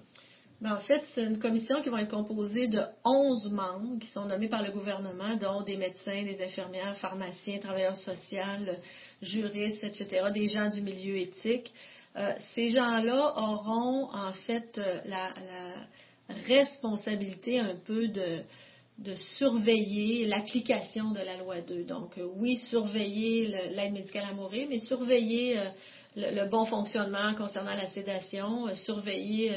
Ben, 0.61 0.75
en 0.75 0.79
fait, 0.79 1.01
c'est 1.15 1.23
une 1.23 1.39
commission 1.39 1.81
qui 1.81 1.89
va 1.89 2.03
être 2.03 2.11
composée 2.11 2.67
de 2.67 2.81
11 3.03 3.51
membres 3.51 3.97
qui 3.99 4.09
sont 4.09 4.25
nommés 4.25 4.47
par 4.47 4.61
le 4.63 4.71
gouvernement, 4.73 5.35
dont 5.37 5.63
des 5.63 5.77
médecins, 5.77 6.21
des 6.21 6.39
infirmières, 6.43 6.95
pharmaciens, 6.97 7.57
travailleurs 7.57 7.95
sociaux, 7.95 8.75
juristes, 9.23 9.83
etc., 9.83 10.29
des 10.31 10.49
gens 10.49 10.69
du 10.69 10.81
milieu 10.81 11.17
éthique. 11.17 11.73
Euh, 12.15 12.31
ces 12.53 12.69
gens-là 12.69 13.33
auront 13.37 14.07
en 14.13 14.33
fait 14.45 14.77
euh, 14.77 14.99
la 15.05 15.33
responsabilité 16.47 17.59
un 17.59 17.75
peu 17.87 18.07
de, 18.07 18.43
de 19.01 19.15
surveiller 19.37 20.27
l'application 20.27 21.11
de 21.11 21.19
la 21.19 21.37
loi 21.37 21.61
2. 21.61 21.83
Donc, 21.83 22.17
euh, 22.17 22.27
oui, 22.35 22.57
surveiller 22.57 23.47
l'aide 23.71 23.93
médicale 23.93 24.25
à 24.29 24.33
mourir, 24.33 24.67
mais 24.69 24.79
surveiller 24.79 25.57
euh, 25.57 25.69
le, 26.15 26.49
bon 26.49 26.65
fonctionnement 26.65 27.33
concernant 27.33 27.73
la 27.73 27.87
sédation, 27.87 28.67
euh, 28.67 28.75
surveiller 28.75 29.51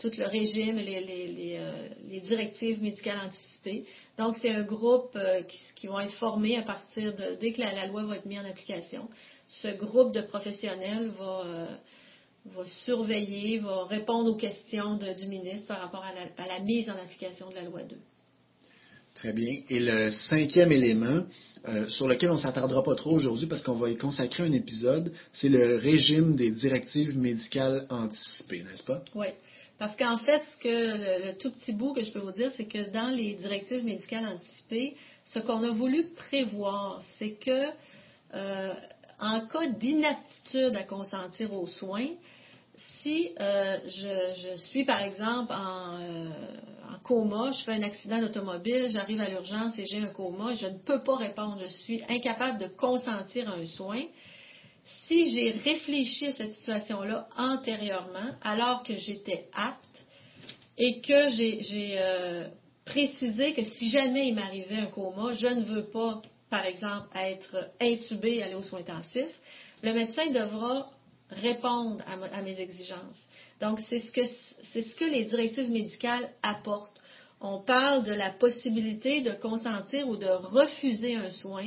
tout 0.00 0.10
le 0.18 0.26
régime, 0.26 0.76
les, 0.76 1.00
les, 1.00 2.20
directives 2.20 2.82
médicales 2.82 3.20
anticipées. 3.24 3.84
Donc, 4.18 4.36
c'est 4.42 4.50
un 4.50 4.64
groupe 4.64 5.16
qui, 5.46 5.58
qui, 5.76 5.86
vont 5.86 6.00
être 6.00 6.14
formés 6.14 6.56
à 6.56 6.62
partir 6.62 7.14
de, 7.14 7.36
dès 7.40 7.52
que 7.52 7.60
la, 7.60 7.86
loi 7.86 8.02
va 8.04 8.16
être 8.16 8.26
mise 8.26 8.40
en 8.40 8.44
application. 8.44 9.08
Ce 9.46 9.68
groupe 9.68 10.12
de 10.12 10.22
professionnels 10.22 11.10
va 11.10 11.68
va 12.46 12.64
surveiller, 12.84 13.58
va 13.58 13.84
répondre 13.86 14.30
aux 14.30 14.36
questions 14.36 14.96
du 14.96 15.26
ministre 15.26 15.66
par 15.66 15.80
rapport 15.80 16.04
à 16.04 16.46
la, 16.46 16.60
mise 16.60 16.88
en 16.88 16.94
application 16.94 17.50
de 17.50 17.54
la 17.54 17.62
loi 17.64 17.82
2. 17.82 17.96
Très 19.14 19.32
bien. 19.32 19.62
Et 19.68 19.80
le 19.80 20.10
cinquième 20.10 20.70
élément, 20.70 21.24
euh, 21.66 21.88
sur 21.88 22.06
lequel 22.06 22.30
on 22.30 22.34
ne 22.34 22.40
s'attardera 22.40 22.84
pas 22.84 22.94
trop 22.94 23.12
aujourd'hui 23.12 23.46
parce 23.46 23.62
qu'on 23.62 23.74
va 23.74 23.90
y 23.90 23.96
consacrer 23.96 24.44
un 24.44 24.52
épisode, 24.52 25.12
c'est 25.32 25.48
le 25.48 25.76
régime 25.76 26.36
des 26.36 26.52
directives 26.52 27.18
médicales 27.18 27.86
anticipées, 27.90 28.62
n'est-ce 28.62 28.84
pas? 28.84 29.02
Oui. 29.14 29.26
Parce 29.78 29.96
qu'en 29.96 30.18
fait, 30.18 30.42
ce 30.42 30.62
que 30.62 31.28
le, 31.28 31.38
tout 31.38 31.52
petit 31.52 31.72
bout 31.72 31.94
que 31.94 32.04
je 32.04 32.10
peux 32.10 32.18
vous 32.18 32.32
dire, 32.32 32.50
c'est 32.56 32.66
que 32.66 32.90
dans 32.90 33.08
les 33.08 33.34
directives 33.34 33.84
médicales 33.84 34.26
anticipées, 34.26 34.96
ce 35.24 35.38
qu'on 35.38 35.62
a 35.62 35.72
voulu 35.72 36.04
prévoir, 36.16 37.02
c'est 37.18 37.32
que 37.32 37.68
euh, 38.34 38.74
en 39.20 39.46
cas 39.46 39.66
d'inaptitude 39.66 40.76
à 40.76 40.84
consentir 40.84 41.52
aux 41.52 41.66
soins, 41.66 42.08
si 42.76 43.32
euh, 43.40 43.78
je, 43.86 44.56
suis, 44.56 44.84
par 44.84 45.02
exemple, 45.02 45.52
euh, 45.52 46.28
en, 46.94 46.98
coma, 47.02 47.52
je 47.52 47.64
fais 47.64 47.72
un 47.72 47.82
accident 47.82 48.20
d'automobile, 48.20 48.88
j'arrive 48.90 49.20
à 49.20 49.28
l'urgence 49.28 49.78
et 49.78 49.86
j'ai 49.86 49.98
un 49.98 50.08
coma, 50.08 50.54
je 50.54 50.66
ne 50.66 50.78
peux 50.78 51.02
pas 51.02 51.16
répondre, 51.16 51.58
je 51.60 51.68
suis 51.68 52.02
incapable 52.08 52.58
de 52.58 52.68
consentir 52.68 53.50
à 53.50 53.54
un 53.54 53.66
soin. 53.66 54.02
Si 54.84 55.30
j'ai 55.34 55.50
réfléchi 55.50 56.26
à 56.26 56.32
cette 56.32 56.52
situation-là 56.52 57.28
antérieurement, 57.36 58.30
alors 58.42 58.82
que 58.84 58.96
j'étais 58.96 59.48
apte, 59.52 59.84
et 60.78 61.00
que 61.00 61.30
j'ai 61.30 61.96
euh, 61.98 62.48
précisé 62.84 63.52
que 63.52 63.64
si 63.64 63.90
jamais 63.90 64.28
il 64.28 64.34
m'arrivait 64.34 64.76
un 64.76 64.86
coma, 64.86 65.34
je 65.34 65.48
ne 65.48 65.64
veux 65.64 65.86
pas, 65.90 66.22
par 66.50 66.64
exemple, 66.64 67.08
être 67.14 67.70
intubé 67.80 68.42
aller 68.42 68.54
aux 68.54 68.62
soins 68.62 68.80
intensifs, 68.80 69.40
le 69.82 69.92
médecin 69.92 70.30
devra 70.30 70.90
répondre 71.30 72.02
à, 72.32 72.42
mes 72.42 72.58
exigences. 72.60 73.18
Donc, 73.60 73.80
c'est 73.88 74.00
ce, 74.00 74.12
que, 74.12 74.22
ce 74.62 74.94
que 74.94 75.04
les 75.04 75.24
directives 75.24 75.70
médicales 75.70 76.30
apportent. 76.42 77.00
On 77.40 77.60
parle 77.60 78.04
de 78.04 78.12
la 78.12 78.30
possibilité 78.30 79.20
de 79.20 79.32
consentir 79.32 80.08
ou 80.08 80.16
de 80.16 80.26
refuser 80.26 81.16
un 81.16 81.30
soin 81.30 81.66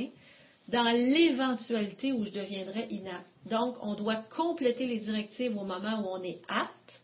dans 0.68 0.90
l'éventualité 0.94 2.12
où 2.12 2.24
je 2.24 2.30
deviendrais 2.30 2.88
inapte. 2.90 3.26
Donc, 3.46 3.76
on 3.82 3.94
doit 3.94 4.22
compléter 4.36 4.86
les 4.86 4.98
directives 4.98 5.56
au 5.56 5.64
moment 5.64 6.00
où 6.02 6.08
on 6.08 6.22
est 6.22 6.40
apte 6.48 7.00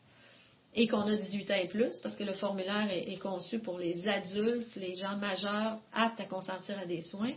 et 0.75 0.87
qu'on 0.87 1.01
a 1.01 1.17
18 1.17 1.51
ans 1.51 1.61
et 1.63 1.69
plus, 1.69 1.99
parce 2.03 2.15
que 2.15 2.25
le 2.25 2.35
formulaire 2.35 2.89
est, 2.91 3.19
conçu 3.19 3.59
pour 3.59 3.79
les 3.79 4.07
adultes, 4.07 4.75
les 4.77 4.95
gens 4.95 5.17
majeurs 5.17 5.79
aptes 5.93 6.21
à 6.21 6.25
consentir 6.25 6.79
à 6.79 6.87
des 6.87 7.03
soins, 7.03 7.33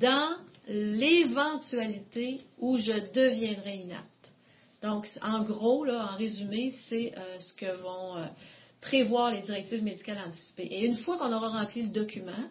dans 0.00 0.36
l'éventualité 0.68 2.42
où 2.58 2.76
je 2.78 2.92
deviendrai 3.12 3.76
inapte. 3.76 4.32
Donc, 4.82 5.08
en 5.22 5.42
gros, 5.42 5.84
là, 5.84 6.10
en 6.12 6.16
résumé, 6.16 6.74
c'est 6.88 7.12
euh, 7.16 7.38
ce 7.40 7.54
que 7.54 7.76
vont 7.82 8.16
euh, 8.16 8.26
prévoir 8.80 9.32
les 9.32 9.40
directives 9.42 9.82
médicales 9.82 10.18
anticipées. 10.26 10.68
Et 10.70 10.84
une 10.84 10.96
fois 10.96 11.18
qu'on 11.18 11.32
aura 11.32 11.48
rempli 11.48 11.82
le 11.82 11.88
document, 11.88 12.50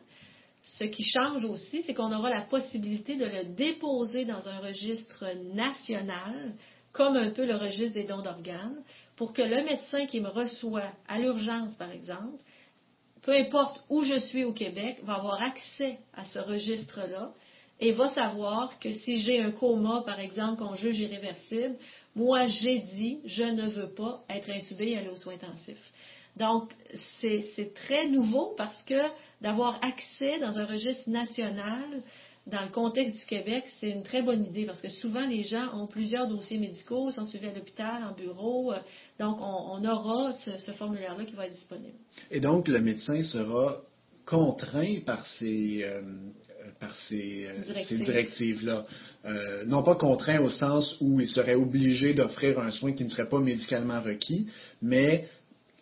ce 0.63 0.85
qui 0.85 1.03
change 1.03 1.45
aussi, 1.45 1.83
c'est 1.85 1.93
qu'on 1.93 2.11
aura 2.11 2.29
la 2.29 2.41
possibilité 2.41 3.15
de 3.15 3.25
le 3.25 3.55
déposer 3.55 4.25
dans 4.25 4.47
un 4.47 4.59
registre 4.59 5.25
national, 5.53 6.53
comme 6.91 7.15
un 7.15 7.29
peu 7.29 7.45
le 7.45 7.55
registre 7.55 7.93
des 7.93 8.05
dons 8.05 8.21
d'organes, 8.21 8.83
pour 9.15 9.31
que 9.31 9.41
le 9.41 9.63
médecin 9.63 10.07
qui 10.07 10.19
me 10.19 10.29
reçoit 10.29 10.91
à 11.07 11.19
l'urgence, 11.19 11.75
par 11.75 11.91
exemple, 11.91 12.41
peu 13.25 13.33
importe 13.33 13.81
où 13.89 14.03
je 14.03 14.19
suis 14.19 14.43
au 14.43 14.53
Québec, 14.53 14.99
va 15.03 15.15
avoir 15.15 15.41
accès 15.41 15.97
à 16.13 16.25
ce 16.25 16.37
registre-là 16.37 17.33
et 17.79 17.91
va 17.91 18.13
savoir 18.13 18.77
que 18.79 18.91
si 18.91 19.19
j'ai 19.19 19.41
un 19.41 19.51
coma, 19.51 20.03
par 20.05 20.19
exemple, 20.19 20.61
qu'on 20.61 20.75
juge 20.75 20.99
irréversible, 20.99 21.75
moi, 22.15 22.45
j'ai 22.45 22.79
dit, 22.79 23.19
je 23.25 23.43
ne 23.43 23.67
veux 23.67 23.89
pas 23.89 24.23
être 24.29 24.49
intubé 24.49 24.91
et 24.91 24.97
aller 24.97 25.09
aux 25.09 25.15
soins 25.15 25.33
intensifs. 25.33 25.91
Donc, 26.37 26.71
c'est 27.19 27.73
très 27.73 28.07
nouveau 28.07 28.53
parce 28.57 28.77
que 28.85 29.01
d'avoir 29.41 29.83
accès 29.83 30.37
dans 30.39 30.59
un 30.59 30.65
registre 30.65 31.09
national, 31.09 32.03
dans 32.47 32.63
le 32.63 32.71
contexte 32.71 33.17
du 33.17 33.25
Québec, 33.25 33.65
c'est 33.79 33.89
une 33.89 34.03
très 34.03 34.21
bonne 34.21 34.45
idée 34.45 34.65
parce 34.65 34.81
que 34.81 34.89
souvent 34.89 35.25
les 35.27 35.43
gens 35.43 35.73
ont 35.73 35.87
plusieurs 35.87 36.27
dossiers 36.27 36.59
médicaux, 36.59 37.11
sont 37.11 37.25
suivis 37.25 37.47
à 37.47 37.53
l'hôpital, 37.53 38.03
en 38.03 38.13
bureau. 38.13 38.71
Euh, 38.71 38.77
donc, 39.19 39.37
on, 39.39 39.83
aura 39.83 40.33
ce, 40.33 40.71
formulaire-là 40.73 41.25
qui 41.25 41.33
va 41.33 41.47
être 41.47 41.53
disponible. 41.53 41.97
Et 42.29 42.39
donc, 42.39 42.67
le 42.67 42.81
médecin 42.81 43.23
sera 43.23 43.81
contraint 44.25 44.99
par 45.05 45.25
ces, 45.39 45.83
euh, 45.83 46.01
par 46.79 46.95
ces, 47.07 47.47
euh, 47.47 47.97
directives-là. 47.97 48.85
Euh, 49.25 49.65
non 49.65 49.83
pas 49.83 49.95
contraint 49.95 50.39
au 50.39 50.49
sens 50.49 50.95
où 51.01 51.19
il 51.19 51.27
serait 51.27 51.55
obligé 51.55 52.13
d'offrir 52.13 52.59
un 52.59 52.71
soin 52.71 52.93
qui 52.93 53.03
ne 53.03 53.09
serait 53.09 53.29
pas 53.29 53.39
médicalement 53.39 54.01
requis, 54.01 54.47
mais 54.81 55.27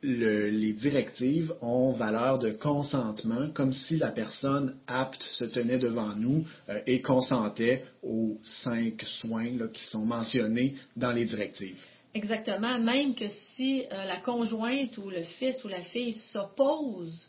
les 0.03 0.73
directives 0.73 1.53
ont 1.61 1.93
valeur 1.93 2.39
de 2.39 2.51
consentement, 2.51 3.49
comme 3.53 3.73
si 3.73 3.97
la 3.97 4.11
personne 4.11 4.77
apte 4.85 5.23
se 5.31 5.45
tenait 5.45 5.79
devant 5.79 6.15
nous 6.15 6.45
euh, 6.69 6.79
et 6.85 7.01
consentait 7.01 7.83
aux 8.03 8.37
cinq 8.63 9.01
soins 9.03 9.67
qui 9.73 9.83
sont 9.85 10.05
mentionnés 10.05 10.75
dans 10.95 11.11
les 11.11 11.25
directives. 11.25 11.77
Exactement, 12.13 12.77
même 12.79 13.15
que 13.15 13.25
si 13.55 13.85
la 13.89 14.17
conjointe 14.17 14.95
ou 14.99 15.09
le 15.09 15.23
fils 15.23 15.63
ou 15.63 15.67
la 15.67 15.81
fille 15.81 16.13
s'oppose 16.31 17.27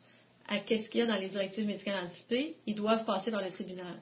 à 0.49 0.59
ce 0.59 0.89
qu'il 0.89 1.01
y 1.01 1.03
a 1.03 1.07
dans 1.07 1.17
les 1.17 1.29
directives 1.29 1.67
médicales 1.67 2.05
anticipées, 2.05 2.57
ils 2.67 2.75
doivent 2.75 3.05
passer 3.05 3.31
par 3.31 3.43
le 3.43 3.51
tribunal. 3.51 3.97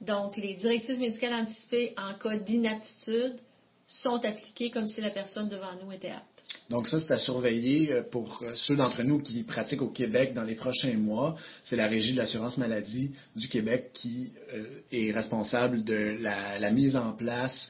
Donc, 0.00 0.36
les 0.36 0.54
directives 0.54 0.98
médicales 0.98 1.34
anticipées 1.34 1.94
en 1.96 2.14
cas 2.14 2.36
d'inaptitude 2.36 3.40
sont 3.86 4.24
appliquées 4.24 4.70
comme 4.70 4.86
si 4.86 5.00
la 5.00 5.10
personne 5.10 5.48
devant 5.48 5.74
nous 5.82 5.92
était 5.92 6.10
apte. 6.10 6.33
Donc 6.70 6.88
ça, 6.88 6.98
c'est 6.98 7.12
à 7.12 7.16
surveiller 7.16 7.92
euh, 7.92 8.02
pour 8.02 8.42
euh, 8.42 8.54
ceux 8.54 8.76
d'entre 8.76 9.02
nous 9.02 9.20
qui 9.20 9.42
pratiquent 9.42 9.82
au 9.82 9.90
Québec 9.90 10.32
dans 10.34 10.44
les 10.44 10.54
prochains 10.54 10.94
mois. 10.94 11.36
C'est 11.64 11.76
la 11.76 11.86
Régie 11.86 12.12
de 12.12 12.18
l'assurance 12.18 12.56
maladie 12.56 13.12
du 13.36 13.48
Québec 13.48 13.90
qui 13.92 14.32
euh, 14.54 14.64
est 14.90 15.12
responsable 15.12 15.84
de 15.84 16.16
la, 16.20 16.70
mise 16.70 16.96
en 16.96 17.12
place 17.12 17.68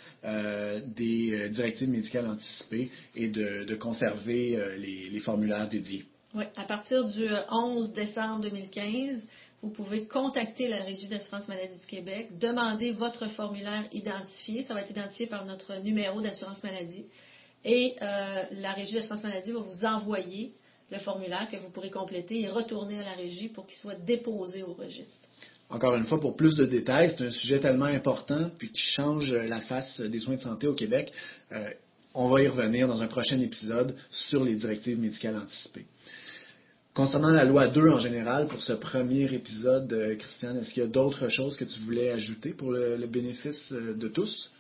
des 0.87 1.51
directives 1.51 1.91
médicales 1.91 2.27
anticipées 2.27 2.91
et 3.15 3.29
de, 3.29 3.75
conserver 3.75 4.59
les 4.79 5.21
formulaires 5.21 5.69
dédiés. 5.69 6.07
Oui, 6.35 6.45
à 6.57 6.65
partir 6.65 7.05
du 7.05 7.29
11 7.49 7.91
euh, 7.91 7.95
décembre 7.95 8.41
2015, 8.43 9.23
vous 9.63 9.71
pouvez 9.71 10.09
contacter 10.09 10.67
la 10.67 10.79
Régie 10.79 11.07
d'assurance 11.07 11.47
maladie 11.47 11.79
du 11.79 11.87
Québec, 11.87 12.39
demander 12.41 12.91
votre 12.91 13.29
formulaire 13.31 13.85
identifié. 13.93 14.65
Ça 14.65 14.75
va 14.75 14.81
être 14.81 14.91
identifié 14.91 15.29
par 15.29 15.45
notre 15.45 15.77
numéro 15.77 16.21
d'assurance 16.21 16.63
maladie. 16.65 17.05
Et 17.65 17.95
euh, 18.01 18.43
la 18.53 18.73
Régie 18.73 18.95
d'assurance 18.95 19.23
maladie 19.23 19.53
va 19.53 19.61
vous 19.61 19.85
envoyer 19.85 20.53
le 20.91 20.99
formulaire 20.99 21.49
que 21.51 21.57
vous 21.57 21.71
pourrez 21.71 21.91
compléter 21.91 22.43
et 22.43 22.49
retourner 22.49 22.99
à 22.99 23.05
la 23.05 23.13
régie 23.13 23.49
pour 23.49 23.67
qu'il 23.67 23.79
soit 23.79 23.99
déposé 24.07 24.63
au 24.63 24.75
registre. 24.75 25.29
Encore 25.71 25.97
une 25.97 26.05
fois, 26.05 26.21
pour 26.21 26.37
plus 26.37 26.55
de 26.55 26.67
détails, 26.67 27.15
c'est 27.17 27.25
un 27.25 27.31
sujet 27.31 27.59
tellement 27.59 27.87
important 27.87 28.51
puis 28.59 28.71
qui 28.71 28.83
change 28.83 29.33
la 29.33 29.63
face 29.63 30.01
des 30.01 30.21
soins 30.21 30.37
de 30.37 30.41
santé 30.41 30.67
au 30.67 30.75
Québec. 30.75 31.11
Euh, 31.53 31.71
on 32.15 32.29
va 32.29 32.43
y 32.43 32.49
revenir 32.49 32.87
dans 32.87 33.01
un 33.01 33.09
prochain 33.09 33.41
épisode 33.41 33.97
sur 34.11 34.45
les 34.45 34.55
directives 34.57 34.99
médicales 34.99 35.37
anticipées. 35.37 35.87
Concernant 36.93 37.31
la 37.31 37.45
loi 37.45 37.69
2 37.69 37.91
en 37.91 37.99
général, 37.99 38.47
pour 38.47 38.63
ce 38.63 38.75
premier 38.75 39.25
épisode, 39.35 39.93
euh, 39.93 40.15
Christiane, 40.17 40.59
est-ce 40.59 40.71
qu'il 40.73 40.83
y 40.83 40.87
a 40.87 40.89
d'autres 40.89 41.29
choses 41.29 41.57
que 41.57 41.65
tu 41.65 41.81
voulais 41.81 42.11
ajouter 42.11 42.51
pour 42.51 42.71
le 42.71 43.07
bénéfice 43.07 43.73
de 43.73 44.09
tous? 44.09 44.53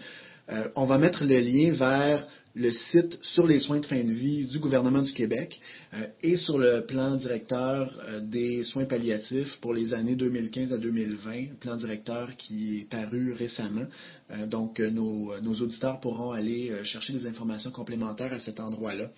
Euh, 0.49 0.67
on 0.75 0.85
va 0.85 0.97
mettre 0.97 1.23
le 1.23 1.39
lien 1.39 1.71
vers 1.71 2.27
le 2.53 2.69
site 2.69 3.17
sur 3.21 3.47
les 3.47 3.61
soins 3.61 3.79
de 3.79 3.85
fin 3.85 4.03
de 4.03 4.11
vie 4.11 4.47
du 4.47 4.59
gouvernement 4.59 5.01
du 5.01 5.13
Québec 5.13 5.61
euh, 5.93 6.05
et 6.21 6.35
sur 6.35 6.57
le 6.57 6.85
plan 6.85 7.15
directeur 7.15 7.97
euh, 8.09 8.19
des 8.19 8.65
soins 8.65 8.83
palliatifs 8.83 9.55
pour 9.61 9.73
les 9.73 9.93
années 9.93 10.17
2015 10.17 10.73
à 10.73 10.77
2020, 10.77 11.57
plan 11.61 11.77
directeur 11.77 12.35
qui 12.35 12.79
est 12.79 12.89
paru 12.89 13.31
récemment. 13.31 13.85
donc, 14.47 14.79
nos, 14.79 15.31
auditeurs 15.61 16.01
pourront 16.01 16.33
aller 16.33 16.73
chercher 16.83 17.13
des 17.13 17.25
informations 17.25 17.71
complémentaires 17.71 18.33
à 18.33 18.39
cet 18.39 18.59
endroit-là. 18.59 19.09